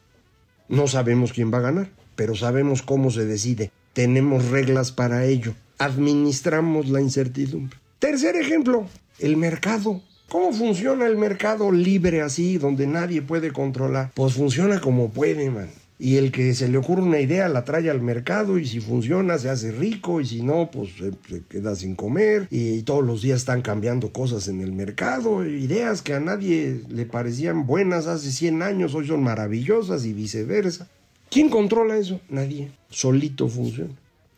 No 0.68 0.86
sabemos 0.86 1.32
quién 1.32 1.52
va 1.52 1.58
a 1.58 1.62
ganar, 1.62 1.88
pero 2.14 2.34
sabemos 2.34 2.82
cómo 2.82 3.10
se 3.10 3.24
decide. 3.24 3.70
Tenemos 3.94 4.50
reglas 4.50 4.92
para 4.92 5.24
ello 5.24 5.54
administramos 5.78 6.88
la 6.88 7.00
incertidumbre. 7.00 7.78
Tercer 7.98 8.36
ejemplo, 8.36 8.86
el 9.18 9.36
mercado. 9.36 10.02
¿Cómo 10.28 10.52
funciona 10.52 11.06
el 11.06 11.16
mercado 11.16 11.72
libre 11.72 12.20
así, 12.20 12.58
donde 12.58 12.86
nadie 12.86 13.22
puede 13.22 13.50
controlar? 13.50 14.12
Pues 14.14 14.34
funciona 14.34 14.78
como 14.80 15.10
puede, 15.10 15.48
man. 15.50 15.70
Y 15.98 16.16
el 16.16 16.30
que 16.30 16.54
se 16.54 16.68
le 16.68 16.78
ocurre 16.78 17.02
una 17.02 17.18
idea 17.18 17.48
la 17.48 17.64
trae 17.64 17.90
al 17.90 18.00
mercado 18.00 18.58
y 18.58 18.66
si 18.66 18.78
funciona 18.78 19.36
se 19.38 19.48
hace 19.48 19.72
rico 19.72 20.20
y 20.20 20.26
si 20.26 20.42
no, 20.42 20.70
pues 20.70 20.90
se, 20.96 21.12
queda 21.48 21.74
sin 21.74 21.96
comer 21.96 22.46
y, 22.50 22.82
todos 22.82 23.04
los 23.04 23.22
días 23.22 23.38
están 23.38 23.62
cambiando 23.62 24.12
cosas 24.12 24.46
en 24.46 24.60
el 24.60 24.72
mercado. 24.72 25.44
Ideas 25.44 26.02
que 26.02 26.14
a 26.14 26.20
nadie 26.20 26.82
le 26.88 27.04
parecían 27.04 27.66
buenas 27.66 28.06
hace 28.06 28.30
100 28.30 28.62
años 28.62 28.94
hoy 28.94 29.08
son 29.08 29.24
maravillosas 29.24 30.04
y 30.04 30.12
viceversa. 30.12 30.88
¿Quién 31.30 31.48
controla 31.48 31.96
eso? 31.96 32.20
Nadie. 32.28 32.70
Solito 32.90 33.48
funciona. 33.48 33.94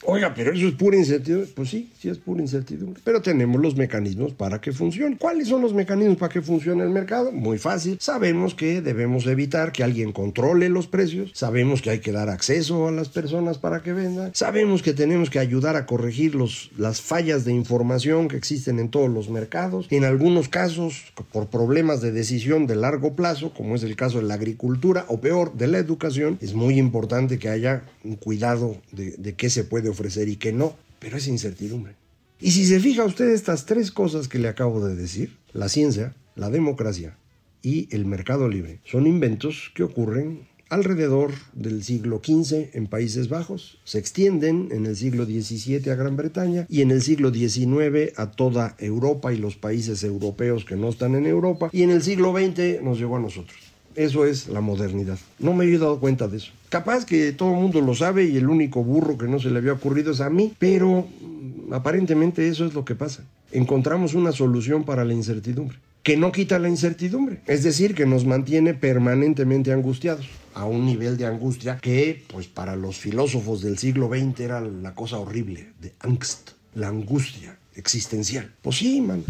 Oiga, 0.06 0.32
pero 0.34 0.52
eso 0.52 0.66
es 0.66 0.74
pura 0.74 0.96
incertidumbre. 0.96 1.50
Pues 1.54 1.68
sí, 1.68 1.90
sí 1.98 2.08
es 2.08 2.18
pura 2.18 2.40
incertidumbre. 2.40 3.02
Pero 3.04 3.20
tenemos 3.20 3.60
los 3.60 3.76
mecanismos 3.76 4.32
para 4.32 4.60
que 4.60 4.72
funcione. 4.72 5.18
¿Cuáles 5.18 5.48
son 5.48 5.60
los 5.60 5.74
mecanismos 5.74 6.16
para 6.16 6.32
que 6.32 6.40
funcione 6.40 6.82
el 6.82 6.90
mercado? 6.90 7.32
Muy 7.32 7.58
fácil. 7.58 7.98
Sabemos 8.00 8.54
que 8.54 8.80
debemos 8.80 9.26
evitar 9.26 9.72
que 9.72 9.84
alguien 9.84 10.12
controle 10.12 10.70
los 10.70 10.86
precios. 10.86 11.32
Sabemos 11.34 11.82
que 11.82 11.90
hay 11.90 11.98
que 11.98 12.12
dar 12.12 12.30
acceso 12.30 12.88
a 12.88 12.92
las 12.92 13.10
personas 13.10 13.58
para 13.58 13.82
que 13.82 13.92
vendan. 13.92 14.30
Sabemos 14.34 14.82
que 14.82 14.94
tenemos 14.94 15.28
que 15.28 15.38
ayudar 15.38 15.76
a 15.76 15.84
corregir 15.84 16.34
los, 16.34 16.70
las 16.78 17.02
fallas 17.02 17.44
de 17.44 17.52
información 17.52 18.28
que 18.28 18.36
existen 18.36 18.78
en 18.78 18.88
todos 18.88 19.10
los 19.10 19.28
mercados. 19.28 19.86
En 19.90 20.04
algunos 20.04 20.48
casos, 20.48 21.12
por 21.30 21.48
problemas 21.48 22.00
de 22.00 22.10
decisión 22.10 22.66
de 22.66 22.76
largo 22.76 23.14
plazo, 23.14 23.52
como 23.52 23.74
es 23.74 23.82
el 23.82 23.96
caso 23.96 24.18
de 24.18 24.24
la 24.24 24.34
agricultura 24.34 25.04
o 25.08 25.20
peor, 25.20 25.52
de 25.54 25.66
la 25.66 25.78
educación, 25.78 26.38
es 26.40 26.54
muy 26.54 26.78
importante 26.78 27.38
que 27.38 27.50
haya 27.50 27.82
un 28.02 28.16
cuidado 28.16 28.76
de, 28.92 29.12
de 29.18 29.34
qué 29.34 29.50
se 29.50 29.64
puede 29.64 29.89
ofrecer 29.90 30.28
y 30.28 30.36
que 30.36 30.52
no, 30.52 30.76
pero 30.98 31.16
es 31.16 31.26
incertidumbre. 31.28 31.94
Y 32.40 32.52
si 32.52 32.64
se 32.64 32.80
fija 32.80 33.04
usted 33.04 33.28
estas 33.30 33.66
tres 33.66 33.90
cosas 33.90 34.28
que 34.28 34.38
le 34.38 34.48
acabo 34.48 34.84
de 34.86 34.96
decir, 34.96 35.36
la 35.52 35.68
ciencia, 35.68 36.14
la 36.36 36.48
democracia 36.48 37.16
y 37.62 37.94
el 37.94 38.06
mercado 38.06 38.48
libre, 38.48 38.80
son 38.84 39.06
inventos 39.06 39.70
que 39.74 39.82
ocurren 39.82 40.48
alrededor 40.70 41.32
del 41.52 41.82
siglo 41.82 42.22
XV 42.24 42.70
en 42.72 42.86
Países 42.86 43.28
Bajos, 43.28 43.78
se 43.84 43.98
extienden 43.98 44.68
en 44.70 44.86
el 44.86 44.96
siglo 44.96 45.26
XVII 45.26 45.90
a 45.90 45.96
Gran 45.96 46.16
Bretaña 46.16 46.64
y 46.68 46.80
en 46.80 46.92
el 46.92 47.02
siglo 47.02 47.32
XIX 47.32 48.16
a 48.16 48.30
toda 48.30 48.76
Europa 48.78 49.32
y 49.34 49.36
los 49.36 49.56
países 49.56 50.04
europeos 50.04 50.64
que 50.64 50.76
no 50.76 50.88
están 50.88 51.16
en 51.16 51.26
Europa 51.26 51.68
y 51.72 51.82
en 51.82 51.90
el 51.90 52.02
siglo 52.02 52.32
XX 52.32 52.82
nos 52.82 52.98
llegó 52.98 53.16
a 53.16 53.20
nosotros. 53.20 53.69
Eso 53.96 54.24
es 54.24 54.48
la 54.48 54.60
modernidad. 54.60 55.18
No 55.38 55.52
me 55.52 55.64
he 55.64 55.78
dado 55.78 55.98
cuenta 55.98 56.28
de 56.28 56.36
eso. 56.38 56.52
Capaz 56.68 57.04
que 57.04 57.32
todo 57.32 57.50
el 57.50 57.56
mundo 57.56 57.80
lo 57.80 57.94
sabe 57.94 58.24
y 58.24 58.36
el 58.36 58.48
único 58.48 58.84
burro 58.84 59.18
que 59.18 59.26
no 59.26 59.38
se 59.40 59.50
le 59.50 59.58
había 59.58 59.72
ocurrido 59.72 60.12
es 60.12 60.20
a 60.20 60.30
mí, 60.30 60.54
pero 60.58 61.08
mm, 61.20 61.72
aparentemente 61.72 62.48
eso 62.48 62.64
es 62.64 62.74
lo 62.74 62.84
que 62.84 62.94
pasa. 62.94 63.24
Encontramos 63.50 64.14
una 64.14 64.30
solución 64.30 64.84
para 64.84 65.04
la 65.04 65.12
incertidumbre, 65.12 65.78
que 66.04 66.16
no 66.16 66.30
quita 66.30 66.60
la 66.60 66.68
incertidumbre, 66.68 67.40
es 67.46 67.64
decir, 67.64 67.96
que 67.96 68.06
nos 68.06 68.24
mantiene 68.24 68.74
permanentemente 68.74 69.72
angustiados, 69.72 70.28
a 70.54 70.64
un 70.64 70.86
nivel 70.86 71.16
de 71.16 71.26
angustia 71.26 71.78
que, 71.78 72.24
pues 72.28 72.46
para 72.46 72.76
los 72.76 72.96
filósofos 72.96 73.62
del 73.62 73.78
siglo 73.78 74.08
XX 74.08 74.40
era 74.40 74.60
la 74.60 74.94
cosa 74.94 75.18
horrible, 75.18 75.72
de 75.80 75.92
angst, 76.00 76.50
la 76.74 76.88
angustia 76.88 77.58
existencial. 77.74 78.52
Pues 78.62 78.76
sí, 78.76 79.00
man. 79.00 79.24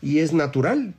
Y 0.00 0.18
es 0.18 0.32
natural, 0.32 0.94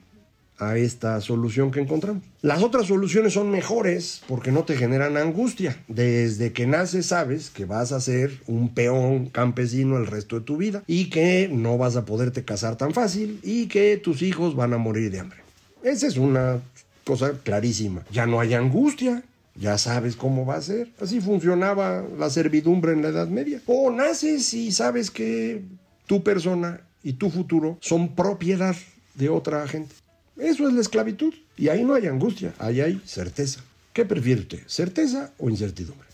a 0.60 0.78
esta 0.78 1.20
solución 1.22 1.72
que 1.72 1.80
encontramos. 1.80 2.24
Las 2.42 2.64
otras 2.64 2.88
soluciones 2.88 3.34
son 3.34 3.50
mejores 3.50 4.22
porque 4.28 4.52
no 4.52 4.64
te 4.64 4.76
generan 4.76 5.18
angustia. 5.18 5.78
Desde 5.88 6.54
que 6.54 6.68
naces 6.68 7.08
sabes 7.08 7.50
que 7.50 7.66
vas 7.66 7.92
a 7.92 8.02
ser 8.02 8.42
un 8.48 8.74
peón 8.74 9.28
campesino 9.28 9.98
el 9.98 10.08
resto 10.08 10.40
de 10.40 10.46
tu 10.46 10.58
vida 10.58 10.84
y 10.88 11.10
que 11.10 11.50
no 11.52 11.78
vas 11.78 11.96
a 11.96 12.06
poderte 12.06 12.44
casar 12.44 12.78
tan 12.78 12.94
fácil 12.94 13.40
y 13.44 13.68
que 13.68 13.98
tus 13.98 14.22
hijos 14.22 14.56
van 14.56 14.74
a 14.74 14.78
morir 14.78 15.12
de 15.12 15.20
hambre. 15.20 15.40
Esa 15.84 16.08
es 16.08 16.18
una 16.18 16.62
cosa 17.04 17.34
clarísima. 17.44 18.04
Ya 18.12 18.26
no 18.26 18.40
hay 18.40 18.54
angustia. 18.54 19.24
Ya 19.56 19.78
sabes 19.78 20.16
cómo 20.16 20.46
va 20.46 20.56
a 20.56 20.62
ser. 20.62 20.90
Así 21.00 21.22
funcionaba 21.22 22.04
la 22.18 22.30
servidumbre 22.32 22.94
en 22.94 23.04
la 23.04 23.10
Edad 23.10 23.28
Media. 23.28 23.62
O 23.68 23.92
naces 23.92 24.52
y 24.54 24.72
sabes 24.72 25.12
que 25.12 25.64
tu 26.08 26.24
persona 26.24 26.82
y 27.04 27.14
tu 27.14 27.30
futuro 27.30 27.78
son 27.82 28.16
propiedad 28.16 28.76
de 29.16 29.30
otra 29.30 29.68
gente. 29.68 29.94
Eso 30.38 30.68
es 30.68 30.74
la 30.74 30.82
esclavitud. 30.82 31.34
Y 31.58 31.70
ahí 31.70 31.84
no 31.84 31.94
hay 31.94 32.08
angustia, 32.08 32.54
ahí 32.58 32.82
hay 32.82 33.02
certeza. 33.06 33.62
¿Qué 33.94 34.06
prefiere 34.06 34.42
usted? 34.42 34.60
¿Certeza 34.66 35.32
o 35.38 35.50
incertidumbre? 35.50 36.08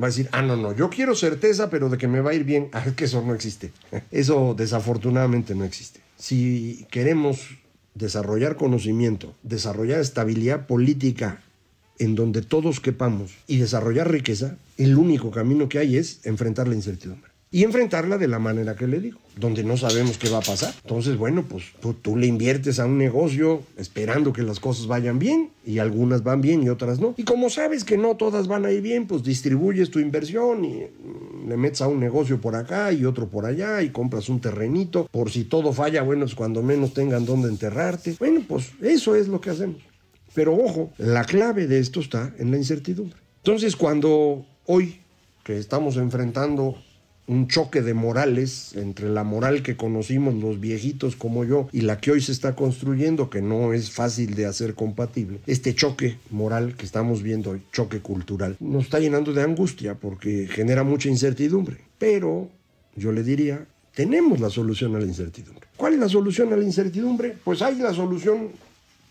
Va 0.00 0.06
a 0.06 0.10
decir, 0.10 0.28
ah, 0.32 0.40
no, 0.40 0.56
no, 0.56 0.74
yo 0.74 0.88
quiero 0.88 1.14
certeza, 1.14 1.68
pero 1.68 1.90
de 1.90 1.98
que 1.98 2.08
me 2.08 2.20
va 2.20 2.30
a 2.30 2.34
ir 2.34 2.44
bien. 2.44 2.68
Ah, 2.72 2.84
que 2.96 3.04
eso 3.04 3.22
no 3.22 3.34
existe. 3.34 3.72
Eso 4.10 4.54
desafortunadamente 4.56 5.54
no 5.54 5.64
existe. 5.64 6.00
Si 6.16 6.86
queremos 6.90 7.40
desarrollar 7.94 8.56
conocimiento, 8.56 9.34
desarrollar 9.42 10.00
estabilidad 10.00 10.66
política 10.66 11.42
en 11.98 12.14
donde 12.14 12.40
todos 12.40 12.80
quepamos 12.80 13.32
y 13.46 13.58
desarrollar 13.58 14.10
riqueza, 14.10 14.56
el 14.78 14.96
único 14.96 15.30
camino 15.30 15.68
que 15.68 15.78
hay 15.78 15.98
es 15.98 16.20
enfrentar 16.24 16.66
la 16.66 16.74
incertidumbre 16.74 17.29
y 17.52 17.64
enfrentarla 17.64 18.16
de 18.16 18.28
la 18.28 18.38
manera 18.38 18.76
que 18.76 18.86
le 18.86 19.00
digo, 19.00 19.18
donde 19.36 19.64
no 19.64 19.76
sabemos 19.76 20.18
qué 20.18 20.28
va 20.28 20.38
a 20.38 20.42
pasar. 20.42 20.72
Entonces, 20.82 21.16
bueno, 21.16 21.44
pues 21.48 21.64
tú, 22.00 22.16
le 22.16 22.28
inviertes 22.28 22.78
a 22.78 22.86
un 22.86 22.96
negocio 22.96 23.62
esperando 23.76 24.32
que 24.32 24.42
las 24.42 24.60
cosas 24.60 24.86
vayan 24.86 25.18
bien 25.18 25.50
y 25.66 25.78
algunas 25.78 26.22
van 26.22 26.40
bien 26.40 26.62
y 26.62 26.68
otras 26.68 27.00
no. 27.00 27.14
Y 27.16 27.24
como 27.24 27.50
sabes 27.50 27.82
que 27.82 27.98
no 27.98 28.16
todas 28.16 28.46
van 28.46 28.66
a 28.66 28.70
ir 28.70 28.82
bien, 28.82 29.08
pues 29.08 29.24
distribuyes 29.24 29.90
tu 29.90 29.98
inversión 29.98 30.64
y 30.64 30.84
mm, 30.84 31.48
le 31.48 31.56
metes 31.56 31.80
a 31.80 31.88
un 31.88 31.98
negocio 31.98 32.40
por 32.40 32.54
acá 32.54 32.92
y 32.92 33.04
otro 33.04 33.26
por 33.26 33.44
allá 33.46 33.82
y 33.82 33.90
compras 33.90 34.28
un 34.28 34.40
terrenito. 34.40 35.08
Por 35.10 35.32
si 35.32 35.42
todo 35.42 35.72
falla, 35.72 36.02
bueno, 36.02 36.26
es 36.26 36.36
cuando 36.36 36.62
menos 36.62 36.94
tengan 36.94 37.26
dónde 37.26 37.48
enterrarte. 37.48 38.14
Bueno, 38.20 38.42
pues 38.46 38.70
eso 38.80 39.16
es 39.16 39.26
lo 39.26 39.40
que 39.40 39.50
hacemos. 39.50 39.82
Pero 40.34 40.54
ojo, 40.54 40.92
la 40.98 41.24
clave 41.24 41.66
de 41.66 41.80
esto 41.80 41.98
está 41.98 42.32
en 42.38 42.52
la 42.52 42.58
incertidumbre. 42.58 43.18
Entonces, 43.38 43.74
cuando 43.74 44.46
hoy 44.66 45.00
que 45.42 45.58
estamos 45.58 45.96
enfrentando 45.96 46.76
un 47.30 47.46
choque 47.46 47.80
de 47.80 47.94
morales 47.94 48.72
entre 48.74 49.08
la 49.08 49.22
moral 49.22 49.62
que 49.62 49.76
conocimos 49.76 50.34
los 50.34 50.58
viejitos 50.58 51.14
como 51.14 51.44
yo 51.44 51.68
y 51.70 51.82
la 51.82 52.00
que 52.00 52.10
hoy 52.10 52.20
se 52.20 52.32
está 52.32 52.56
construyendo, 52.56 53.30
que 53.30 53.40
no 53.40 53.72
es 53.72 53.92
fácil 53.92 54.34
de 54.34 54.46
hacer 54.46 54.74
compatible. 54.74 55.38
Este 55.46 55.72
choque 55.76 56.18
moral 56.30 56.74
que 56.76 56.84
estamos 56.84 57.22
viendo 57.22 57.50
hoy, 57.50 57.62
choque 57.70 58.00
cultural, 58.00 58.56
nos 58.58 58.86
está 58.86 58.98
llenando 58.98 59.32
de 59.32 59.44
angustia 59.44 59.94
porque 59.94 60.48
genera 60.50 60.82
mucha 60.82 61.08
incertidumbre. 61.08 61.76
Pero 62.00 62.48
yo 62.96 63.12
le 63.12 63.22
diría, 63.22 63.64
tenemos 63.94 64.40
la 64.40 64.50
solución 64.50 64.96
a 64.96 64.98
la 64.98 65.06
incertidumbre. 65.06 65.68
¿Cuál 65.76 65.94
es 65.94 66.00
la 66.00 66.08
solución 66.08 66.52
a 66.52 66.56
la 66.56 66.64
incertidumbre? 66.64 67.36
Pues 67.44 67.62
hay 67.62 67.76
la 67.76 67.94
solución 67.94 68.48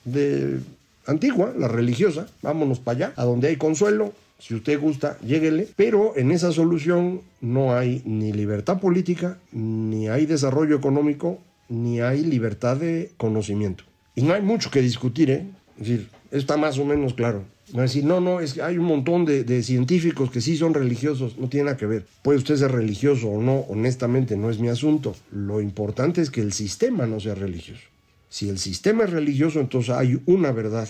de 0.03 0.59
antigua, 1.05 1.53
la 1.57 1.69
religiosa. 1.69 2.27
Vámonos 2.41 2.79
para 2.79 2.97
allá, 2.97 3.13
a 3.15 3.23
donde 3.23 3.47
hay 3.47 3.55
consuelo, 3.55 4.13
si 4.39 4.55
usted 4.55 4.79
gusta, 4.79 5.17
lléguele, 5.19 5.67
pero 5.75 6.13
en 6.15 6.31
esa 6.31 6.51
solución 6.51 7.21
no 7.41 7.75
hay 7.75 8.01
ni 8.05 8.31
libertad 8.31 8.79
política, 8.79 9.37
ni 9.51 10.07
hay 10.07 10.25
desarrollo 10.25 10.77
económico, 10.77 11.39
ni 11.67 11.99
hay 11.99 12.23
libertad 12.23 12.77
de 12.77 13.11
conocimiento. 13.17 13.83
Y 14.15 14.21
no 14.21 14.33
hay 14.33 14.41
mucho 14.41 14.71
que 14.71 14.81
discutir, 14.81 15.29
¿eh? 15.29 15.45
Es 15.79 15.87
decir, 15.87 16.09
está 16.31 16.57
más 16.57 16.77
o 16.79 16.85
menos 16.85 17.13
claro. 17.13 17.43
A 17.77 17.81
decir, 17.81 18.03
no, 18.03 18.19
no, 18.19 18.39
es 18.39 18.53
que 18.53 18.63
hay 18.63 18.77
un 18.77 18.85
montón 18.85 19.25
de, 19.25 19.43
de, 19.43 19.61
científicos 19.61 20.31
que 20.31 20.41
sí 20.41 20.57
son 20.57 20.73
religiosos, 20.73 21.37
no 21.37 21.49
tiene 21.49 21.65
nada 21.65 21.77
que 21.77 21.85
ver. 21.85 22.05
Puede 22.23 22.39
usted 22.39 22.55
ser 22.55 22.71
religioso 22.71 23.29
o 23.29 23.41
no, 23.41 23.59
honestamente 23.69 24.35
no 24.35 24.49
es 24.49 24.59
mi 24.59 24.69
asunto. 24.69 25.15
Lo 25.31 25.61
importante 25.61 26.21
es 26.21 26.31
que 26.31 26.41
el 26.41 26.53
sistema 26.53 27.05
no 27.05 27.19
sea 27.19 27.35
religioso. 27.35 27.83
Si 28.29 28.49
el 28.49 28.57
sistema 28.57 29.03
es 29.03 29.11
religioso, 29.11 29.59
entonces 29.59 29.91
hay 29.91 30.19
una 30.25 30.51
verdad 30.51 30.89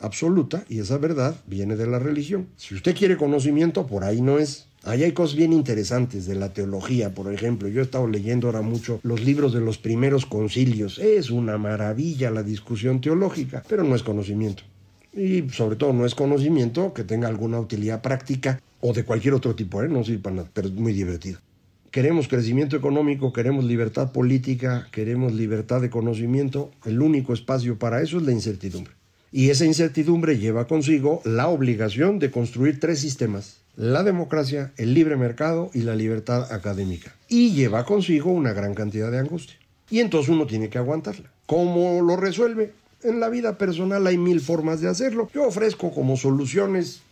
absoluta 0.00 0.64
y 0.68 0.80
esa 0.80 0.98
verdad 0.98 1.36
viene 1.46 1.76
de 1.76 1.86
la 1.86 1.98
religión. 1.98 2.48
Si 2.56 2.74
usted 2.74 2.96
quiere 2.96 3.16
conocimiento, 3.16 3.86
por 3.86 4.04
ahí 4.04 4.20
no 4.20 4.38
es. 4.38 4.68
Ahí 4.84 5.02
hay 5.02 5.12
cosas 5.12 5.36
bien 5.36 5.52
interesantes 5.52 6.26
de 6.26 6.36
la 6.36 6.52
teología, 6.52 7.12
por 7.12 7.32
ejemplo. 7.32 7.68
Yo 7.68 7.80
he 7.80 7.84
estado 7.84 8.06
leyendo 8.06 8.46
ahora 8.46 8.62
mucho 8.62 9.00
los 9.02 9.24
libros 9.24 9.52
de 9.52 9.60
los 9.60 9.78
primeros 9.78 10.26
concilios. 10.26 10.98
Es 10.98 11.30
una 11.30 11.58
maravilla 11.58 12.30
la 12.30 12.44
discusión 12.44 13.00
teológica, 13.00 13.64
pero 13.68 13.82
no 13.82 13.96
es 13.96 14.04
conocimiento. 14.04 14.62
Y 15.12 15.48
sobre 15.50 15.76
todo 15.76 15.92
no 15.92 16.06
es 16.06 16.14
conocimiento 16.14 16.92
que 16.92 17.02
tenga 17.02 17.26
alguna 17.26 17.58
utilidad 17.58 18.00
práctica 18.00 18.60
o 18.80 18.92
de 18.92 19.04
cualquier 19.04 19.34
otro 19.34 19.56
tipo, 19.56 19.82
¿eh? 19.82 19.88
no 19.88 20.04
sirve 20.04 20.20
para 20.20 20.36
nada, 20.36 20.50
pero 20.52 20.68
es 20.68 20.74
muy 20.74 20.92
divertido. 20.92 21.40
Queremos 21.90 22.28
crecimiento 22.28 22.76
económico, 22.76 23.32
queremos 23.32 23.64
libertad 23.64 24.12
política, 24.12 24.86
queremos 24.92 25.32
libertad 25.32 25.80
de 25.80 25.88
conocimiento. 25.88 26.70
El 26.84 27.00
único 27.00 27.32
espacio 27.32 27.78
para 27.78 28.02
eso 28.02 28.18
es 28.18 28.24
la 28.24 28.32
incertidumbre. 28.32 28.92
Y 29.36 29.50
esa 29.50 29.66
incertidumbre 29.66 30.38
lleva 30.38 30.66
consigo 30.66 31.20
la 31.26 31.48
obligación 31.48 32.18
de 32.18 32.30
construir 32.30 32.80
tres 32.80 33.00
sistemas 33.00 33.58
la 33.76 34.02
democracia, 34.02 34.72
el 34.78 34.94
libre 34.94 35.16
mercado 35.16 35.70
y 35.74 35.82
la 35.82 35.94
libertad 35.94 36.50
académica. 36.50 37.14
Y 37.28 37.52
lleva 37.52 37.84
consigo 37.84 38.32
una 38.32 38.54
gran 38.54 38.72
cantidad 38.72 39.10
de 39.10 39.18
angustia. 39.18 39.58
Y 39.90 40.00
entonces 40.00 40.30
uno 40.30 40.46
tiene 40.46 40.70
que 40.70 40.78
aguantarla. 40.78 41.30
¿Cómo 41.44 42.00
lo 42.00 42.16
resuelve? 42.16 42.72
En 43.02 43.20
la 43.20 43.28
vida 43.28 43.58
personal 43.58 44.06
hay 44.06 44.16
mil 44.16 44.40
formas 44.40 44.80
de 44.80 44.88
hacerlo. 44.88 45.28
Yo 45.34 45.46
ofrezco 45.46 45.92
como 45.92 46.16
soluciones 46.16 47.02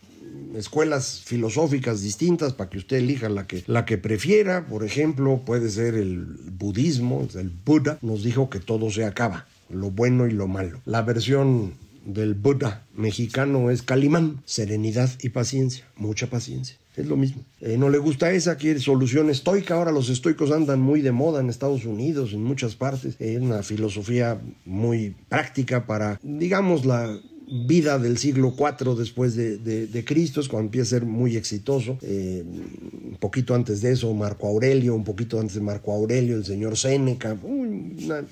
escuelas 0.55 1.21
filosóficas 1.23 2.01
distintas 2.01 2.53
para 2.53 2.71
que 2.71 2.79
usted 2.79 2.97
elija 2.97 3.29
la 3.29 3.45
que, 3.45 3.63
la 3.67 3.85
que 3.85 3.99
prefiera. 3.99 4.65
Por 4.65 4.83
ejemplo, 4.83 5.41
puede 5.45 5.69
ser 5.69 5.93
el 5.93 6.25
budismo, 6.57 7.27
el 7.35 7.51
Buda 7.63 7.99
nos 8.01 8.23
dijo 8.23 8.49
que 8.49 8.59
todo 8.59 8.89
se 8.89 9.05
acaba, 9.05 9.45
lo 9.69 9.91
bueno 9.91 10.25
y 10.25 10.31
lo 10.31 10.47
malo. 10.47 10.81
La 10.85 11.03
versión 11.03 11.73
del 12.05 12.33
Buda 12.33 12.85
mexicano 12.95 13.69
es 13.69 13.81
Calimán, 13.81 14.41
serenidad 14.45 15.09
y 15.21 15.29
paciencia, 15.29 15.85
mucha 15.97 16.27
paciencia. 16.27 16.77
Es 16.95 17.07
lo 17.07 17.17
mismo. 17.17 17.43
Eh, 17.59 17.77
no 17.77 17.89
le 17.89 17.97
gusta 17.97 18.31
esa, 18.31 18.55
quiere 18.55 18.79
solución 18.79 19.29
estoica. 19.29 19.75
Ahora 19.75 19.91
los 19.91 20.07
estoicos 20.07 20.51
andan 20.51 20.79
muy 20.79 21.01
de 21.01 21.11
moda 21.11 21.41
en 21.41 21.49
Estados 21.49 21.83
Unidos, 21.85 22.31
en 22.31 22.41
muchas 22.41 22.75
partes. 22.75 23.15
Es 23.19 23.41
una 23.41 23.63
filosofía 23.63 24.39
muy 24.63 25.13
práctica 25.27 25.85
para, 25.85 26.19
digamos, 26.23 26.85
la 26.85 27.19
vida 27.47 27.99
del 27.99 28.17
siglo 28.17 28.55
IV 28.57 28.95
después 28.95 29.35
de, 29.35 30.03
Cristo, 30.05 30.41
es 30.41 30.47
cuando 30.47 30.67
empieza 30.67 30.95
a 30.95 30.99
ser 30.99 31.07
muy 31.07 31.35
exitoso. 31.35 31.97
Eh, 32.01 32.43
un 32.45 33.17
poquito 33.19 33.53
antes 33.55 33.81
de 33.81 33.91
eso, 33.91 34.13
Marco 34.13 34.47
Aurelio, 34.47 34.95
un 34.95 35.03
poquito 35.03 35.39
antes 35.39 35.55
de 35.55 35.61
Marco 35.61 35.91
Aurelio, 35.91 36.35
el 36.37 36.45
señor 36.45 36.77
Séneca, 36.77 37.37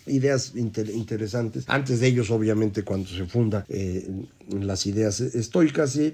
ideas 0.08 0.54
interesantes. 0.56 1.66
Antes 1.68 2.00
de 2.00 2.08
ellos, 2.08 2.32
obviamente, 2.32 2.84
cuando 2.84 3.10
se 3.10 3.26
funda 3.26 3.66
eh, 3.70 4.10
las 4.50 4.86
ideas 4.86 5.22
estoicas. 5.22 5.96
Y 5.96 6.14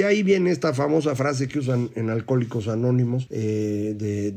de 0.00 0.06
ahí 0.06 0.22
viene 0.22 0.50
esta 0.50 0.72
famosa 0.72 1.14
frase 1.14 1.46
que 1.46 1.58
usan 1.58 1.90
en 1.94 2.08
Alcohólicos 2.08 2.68
Anónimos, 2.68 3.26
eh, 3.28 3.94
de, 3.98 4.32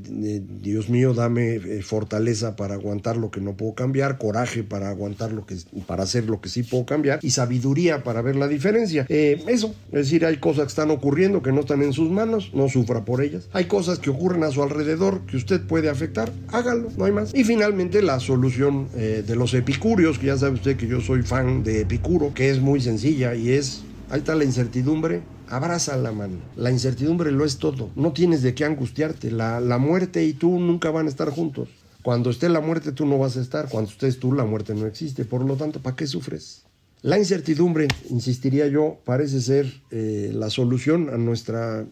Dios 0.62 0.89
mío, 0.89 1.13
dame 1.13 1.55
eh, 1.55 1.82
fortaleza 1.82 2.58
para 2.58 2.74
aguantar 2.74 3.15
lo 3.15 3.32
que 3.32 3.39
no 3.39 3.55
puedo 3.55 3.74
cambiar, 3.74 4.17
coraje 4.17 4.63
para 4.63 4.89
aguantar 4.89 5.32
lo 5.32 5.46
que, 5.46 5.55
para 5.88 6.03
hacer 6.03 6.25
lo 6.25 6.41
que 6.41 6.50
sí 6.50 6.63
puedo 6.63 6.86
cambiar 6.86 7.20
y 7.22 7.29
sabiduría 7.29 8.03
para 8.03 8.22
ver 8.22 8.36
la 8.36 8.50
diferencia. 8.50 9.05
Eh, 9.08 9.41
eso, 9.48 9.74
es 9.93 10.00
decir, 10.00 10.25
hay 10.25 10.36
cosas 10.36 10.65
que 10.65 10.70
están 10.70 10.91
ocurriendo 10.91 11.41
que 11.41 11.53
no 11.53 11.62
están 11.62 11.82
en 11.82 11.93
sus 11.93 12.12
manos, 12.12 12.51
no 12.53 12.67
sufra 12.67 13.05
por 13.05 13.24
ellas. 13.24 13.48
Hay 13.53 13.63
cosas 13.63 14.00
que 14.00 14.10
ocurren 14.10 14.43
a 14.43 14.51
su 14.51 14.63
alrededor 14.63 15.22
que 15.27 15.38
usted 15.38 15.62
puede 15.62 15.89
afectar, 15.89 16.29
hágalo, 16.50 16.89
no 16.98 17.05
hay 17.05 17.13
más. 17.13 17.34
Y 17.34 17.46
finalmente 17.46 18.01
la 18.01 18.20
solución 18.20 18.89
de 18.93 19.36
los 19.38 19.53
epicúreos, 19.53 20.20
que 20.20 20.27
ya 20.27 20.38
sabe 20.38 20.55
usted 20.55 20.75
que 20.75 20.88
yo 20.88 21.00
soy 21.00 21.22
fan 21.22 21.63
de 21.63 21.82
Epicuro, 21.82 22.34
que 22.34 22.50
es 22.50 22.60
muy 22.60 22.82
sencilla 22.82 23.34
y 23.34 23.51
es, 23.51 23.84
ahí 24.10 24.20
está 24.20 24.36
la 24.36 24.43
incertidumbre, 24.43 25.22
abraza 25.50 25.97
la 25.97 26.12
mano. 26.12 26.38
La 26.56 26.71
incertidumbre 26.71 27.32
lo 27.32 27.45
es 27.45 27.58
todo. 27.58 27.89
No 27.95 28.13
tienes 28.13 28.41
de 28.41 28.53
qué 28.53 28.65
angustiarte. 28.65 29.32
La, 29.32 29.60
la 29.60 29.77
muerte 29.77 30.23
y 30.25 30.34
tú 30.34 30.60
nunca 30.60 30.91
van 30.91 31.08
a 31.08 31.10
estar 31.10 31.29
juntos. 31.29 31.69
Cuando 32.01 32.29
esté 32.29 32.49
la 32.49 32.60
muerte 32.60 32.91
tú 32.91 33.06
no 33.06 33.17
vas 33.17 33.38
a 33.38 33.41
estar. 33.41 33.69
Cuando 33.69 33.89
estés 33.89 34.19
tú 34.19 34.34
la 34.34 34.45
muerte 34.45 34.73
no 34.75 34.86
existe. 34.86 35.25
Por 35.25 35.45
lo 35.45 35.56
tanto, 35.56 35.82
¿para 35.82 35.95
qué 35.95 36.08
sufres? 36.08 36.63
La 37.03 37.17
incertidumbre, 37.17 37.89
insistiría 38.10 38.65
yo, 38.67 38.97
parece 39.03 39.41
ser 39.41 39.69
eh, 39.91 40.32
la 40.34 40.49
solución 40.49 41.10
a 41.10 41.17
nuestra 41.17 41.86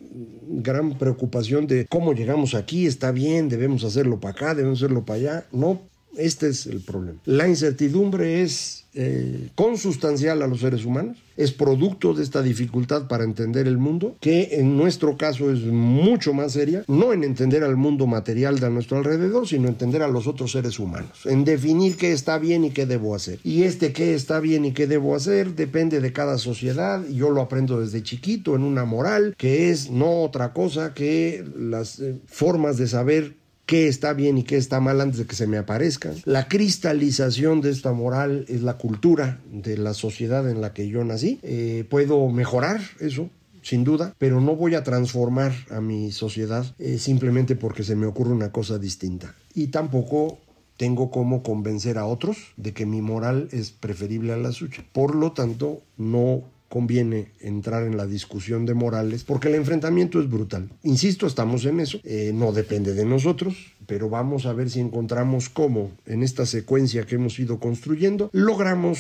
gran 0.48 0.98
preocupación 0.98 1.68
de 1.68 1.86
cómo 1.86 2.14
llegamos 2.14 2.56
aquí, 2.56 2.86
está 2.86 3.12
bien, 3.12 3.50
debemos 3.50 3.84
hacerlo 3.84 4.22
para 4.22 4.32
acá, 4.32 4.56
debemos 4.56 4.80
hacerlo 4.80 5.04
para 5.04 5.20
allá. 5.20 5.46
No, 5.52 5.82
este 6.18 6.50
es 6.50 6.66
el 6.66 6.82
problema. 6.82 7.20
La 7.26 7.48
incertidumbre 7.48 8.42
es 8.42 8.86
eh, 8.94 9.50
consustancial 9.56 10.42
a 10.42 10.48
los 10.48 10.60
seres 10.60 10.84
humanos, 10.84 11.18
es 11.38 11.52
producto 11.54 12.14
de 12.14 12.24
esta 12.24 12.42
dificultad 12.42 13.08
para 13.08 13.24
entender 13.24 13.68
el 13.68 13.78
mundo, 13.78 14.18
que 14.20 14.50
en 14.60 14.76
nuestro 14.76 15.16
caso 15.18 15.50
es 15.52 15.62
mucho 15.62 16.34
más 16.34 16.52
seria, 16.52 16.84
no 16.88 17.14
en 17.14 17.24
entender 17.24 17.64
al 17.64 17.78
mundo 17.78 18.06
material 18.06 18.60
de 18.60 18.70
nuestro 18.70 18.98
alrededor, 18.98 19.48
sino 19.48 19.70
entender 19.70 20.04
a 20.04 20.10
los 20.10 20.28
otros 20.28 20.52
seres 20.52 20.78
humanos, 20.78 21.26
en 21.26 21.46
definir 21.46 21.96
qué 21.96 22.12
está 22.12 22.38
bien 22.38 22.66
y 22.66 22.72
qué 22.72 22.86
debo 22.86 23.16
hacer. 23.16 23.40
Y 23.44 23.64
este 23.64 23.94
qué 23.94 24.14
está 24.14 24.42
bien 24.42 24.66
y 24.66 24.74
qué 24.74 24.88
debo 24.88 25.16
hacer 25.16 25.56
depende 25.56 26.02
de 26.02 26.12
cada 26.12 26.38
sociedad, 26.38 27.02
yo 27.08 27.30
lo 27.30 27.42
aprendo 27.42 27.80
desde 27.80 28.04
chiquito 28.04 28.56
en 28.56 28.64
una 28.64 28.84
moral, 28.84 29.36
que 29.38 29.70
es 29.70 29.90
no 29.90 30.22
otra 30.24 30.52
cosa 30.52 30.94
que 30.94 31.46
las 31.58 32.00
eh, 32.00 32.20
formas 32.28 32.78
de 32.78 32.88
saber 32.88 33.41
qué 33.72 33.88
está 33.88 34.12
bien 34.12 34.38
y 34.38 34.44
qué 34.44 34.58
está 34.58 34.82
mal 34.82 35.00
antes 35.00 35.20
de 35.20 35.26
que 35.26 35.38
se 35.38 35.48
me 35.48 35.58
aparezcan. 35.58 36.14
La 36.26 36.50
cristalización 36.50 37.62
de 37.62 37.70
esta 37.70 37.94
moral 37.94 38.44
es 38.50 38.64
la 38.64 38.78
cultura 38.78 39.40
de 39.50 39.78
la 39.78 39.94
sociedad 39.94 40.50
en 40.50 40.60
la 40.60 40.74
que 40.74 40.90
yo 40.90 41.06
nací. 41.06 41.40
Eh, 41.42 41.86
puedo 41.90 42.28
mejorar 42.28 42.82
eso, 43.00 43.30
sin 43.62 43.86
duda, 43.86 44.14
pero 44.18 44.42
no 44.42 44.58
voy 44.58 44.76
a 44.76 44.84
transformar 44.84 45.54
a 45.70 45.80
mi 45.80 46.12
sociedad 46.12 46.66
eh, 46.80 46.98
simplemente 46.98 47.56
porque 47.56 47.84
se 47.84 47.96
me 47.96 48.08
ocurre 48.08 48.34
una 48.34 48.52
cosa 48.52 48.78
distinta. 48.78 49.36
Y 49.56 49.68
tampoco 49.68 50.38
tengo 50.76 51.10
cómo 51.10 51.42
convencer 51.42 51.98
a 51.98 52.06
otros 52.06 52.52
de 52.58 52.74
que 52.74 52.86
mi 52.86 53.02
moral 53.02 53.48
es 53.54 53.72
preferible 53.72 54.34
a 54.34 54.38
la 54.38 54.52
suya. 54.52 54.84
Por 54.92 55.16
lo 55.16 55.32
tanto, 55.32 55.82
no 55.96 56.44
conviene 56.72 57.34
entrar 57.42 57.84
en 57.84 57.98
la 57.98 58.08
discusión 58.08 58.66
de 58.66 58.74
morales 58.74 59.26
porque 59.26 59.50
el 59.50 59.56
enfrentamiento 59.56 60.22
es 60.22 60.30
brutal. 60.30 60.70
Insisto, 60.84 61.28
estamos 61.28 61.66
en 61.66 61.82
eso, 61.82 62.00
eh, 62.06 62.32
no 62.34 62.54
depende 62.54 62.94
de 62.94 63.04
nosotros, 63.04 63.74
pero 63.88 64.10
vamos 64.10 64.46
a 64.46 64.54
ver 64.54 64.70
si 64.70 64.80
encontramos 64.80 65.50
cómo 65.50 65.92
en 66.06 66.24
esta 66.24 66.46
secuencia 66.46 67.06
que 67.06 67.16
hemos 67.16 67.38
ido 67.40 67.60
construyendo 67.60 68.30
logramos 68.32 69.00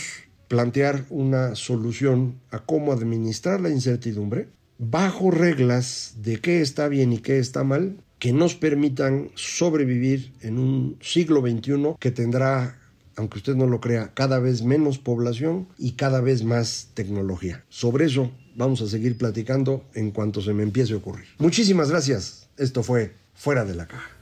plantear 0.49 1.05
una 1.09 1.55
solución 1.55 2.35
a 2.49 2.59
cómo 2.59 2.91
administrar 2.91 3.61
la 3.61 3.69
incertidumbre 3.69 4.49
bajo 4.77 5.31
reglas 5.31 6.15
de 6.21 6.41
qué 6.41 6.59
está 6.59 6.89
bien 6.89 7.13
y 7.13 7.19
qué 7.19 7.39
está 7.39 7.63
mal 7.63 7.95
que 8.19 8.33
nos 8.33 8.55
permitan 8.55 9.29
sobrevivir 9.35 10.33
en 10.41 10.59
un 10.59 10.97
siglo 10.99 11.39
XXI 11.39 11.95
que 11.99 12.11
tendrá 12.11 12.80
aunque 13.15 13.37
usted 13.37 13.55
no 13.55 13.67
lo 13.67 13.81
crea, 13.81 14.13
cada 14.13 14.39
vez 14.39 14.63
menos 14.63 14.97
población 14.97 15.67
y 15.77 15.93
cada 15.93 16.21
vez 16.21 16.43
más 16.43 16.89
tecnología. 16.93 17.63
Sobre 17.69 18.05
eso 18.05 18.31
vamos 18.55 18.81
a 18.81 18.87
seguir 18.87 19.17
platicando 19.17 19.85
en 19.93 20.11
cuanto 20.11 20.41
se 20.41 20.53
me 20.53 20.63
empiece 20.63 20.93
a 20.93 20.97
ocurrir. 20.97 21.25
Muchísimas 21.37 21.89
gracias. 21.89 22.49
Esto 22.57 22.83
fue 22.83 23.15
Fuera 23.33 23.65
de 23.65 23.75
la 23.75 23.87
Caja. 23.87 24.20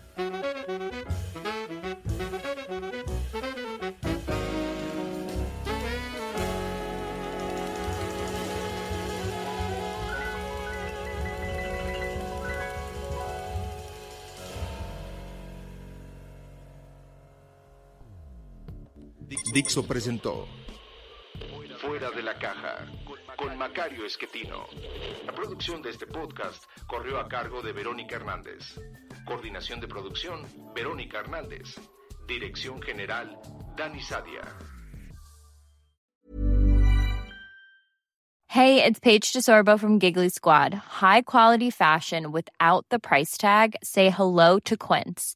Dixo 19.60 19.86
presentó 19.86 20.48
Fuera 21.82 22.10
de 22.12 22.24
la 22.24 22.40
caja 22.40 22.88
con 23.36 23.58
Macario 23.58 24.06
Esquetino. 24.06 24.68
La 25.26 25.34
producción 25.34 25.82
de 25.82 25.90
este 25.90 26.08
podcast 26.08 26.64
corrió 26.88 27.20
a 27.20 27.28
cargo 27.28 27.62
de 27.62 27.74
Verónica 27.74 28.16
Hernández. 28.16 28.80
Coordinación 29.26 29.82
de 29.82 29.90
producción, 29.90 30.48
Verónica 30.74 31.20
Hernández. 31.20 31.78
Dirección 32.26 32.82
general, 32.82 33.38
Dani 33.76 34.00
Sadia. 34.00 34.48
Hey, 38.48 38.82
it's 38.82 39.02
Paige 39.02 39.34
DeSorbo 39.34 39.78
from 39.78 40.00
Giggly 40.00 40.30
Squad. 40.30 40.74
High 40.74 41.24
quality 41.24 41.70
fashion 41.70 42.32
without 42.32 42.86
the 42.90 42.98
price 43.00 43.38
tag. 43.38 43.76
Say 43.84 44.10
hello 44.10 44.60
to 44.60 44.78
Quince. 44.78 45.36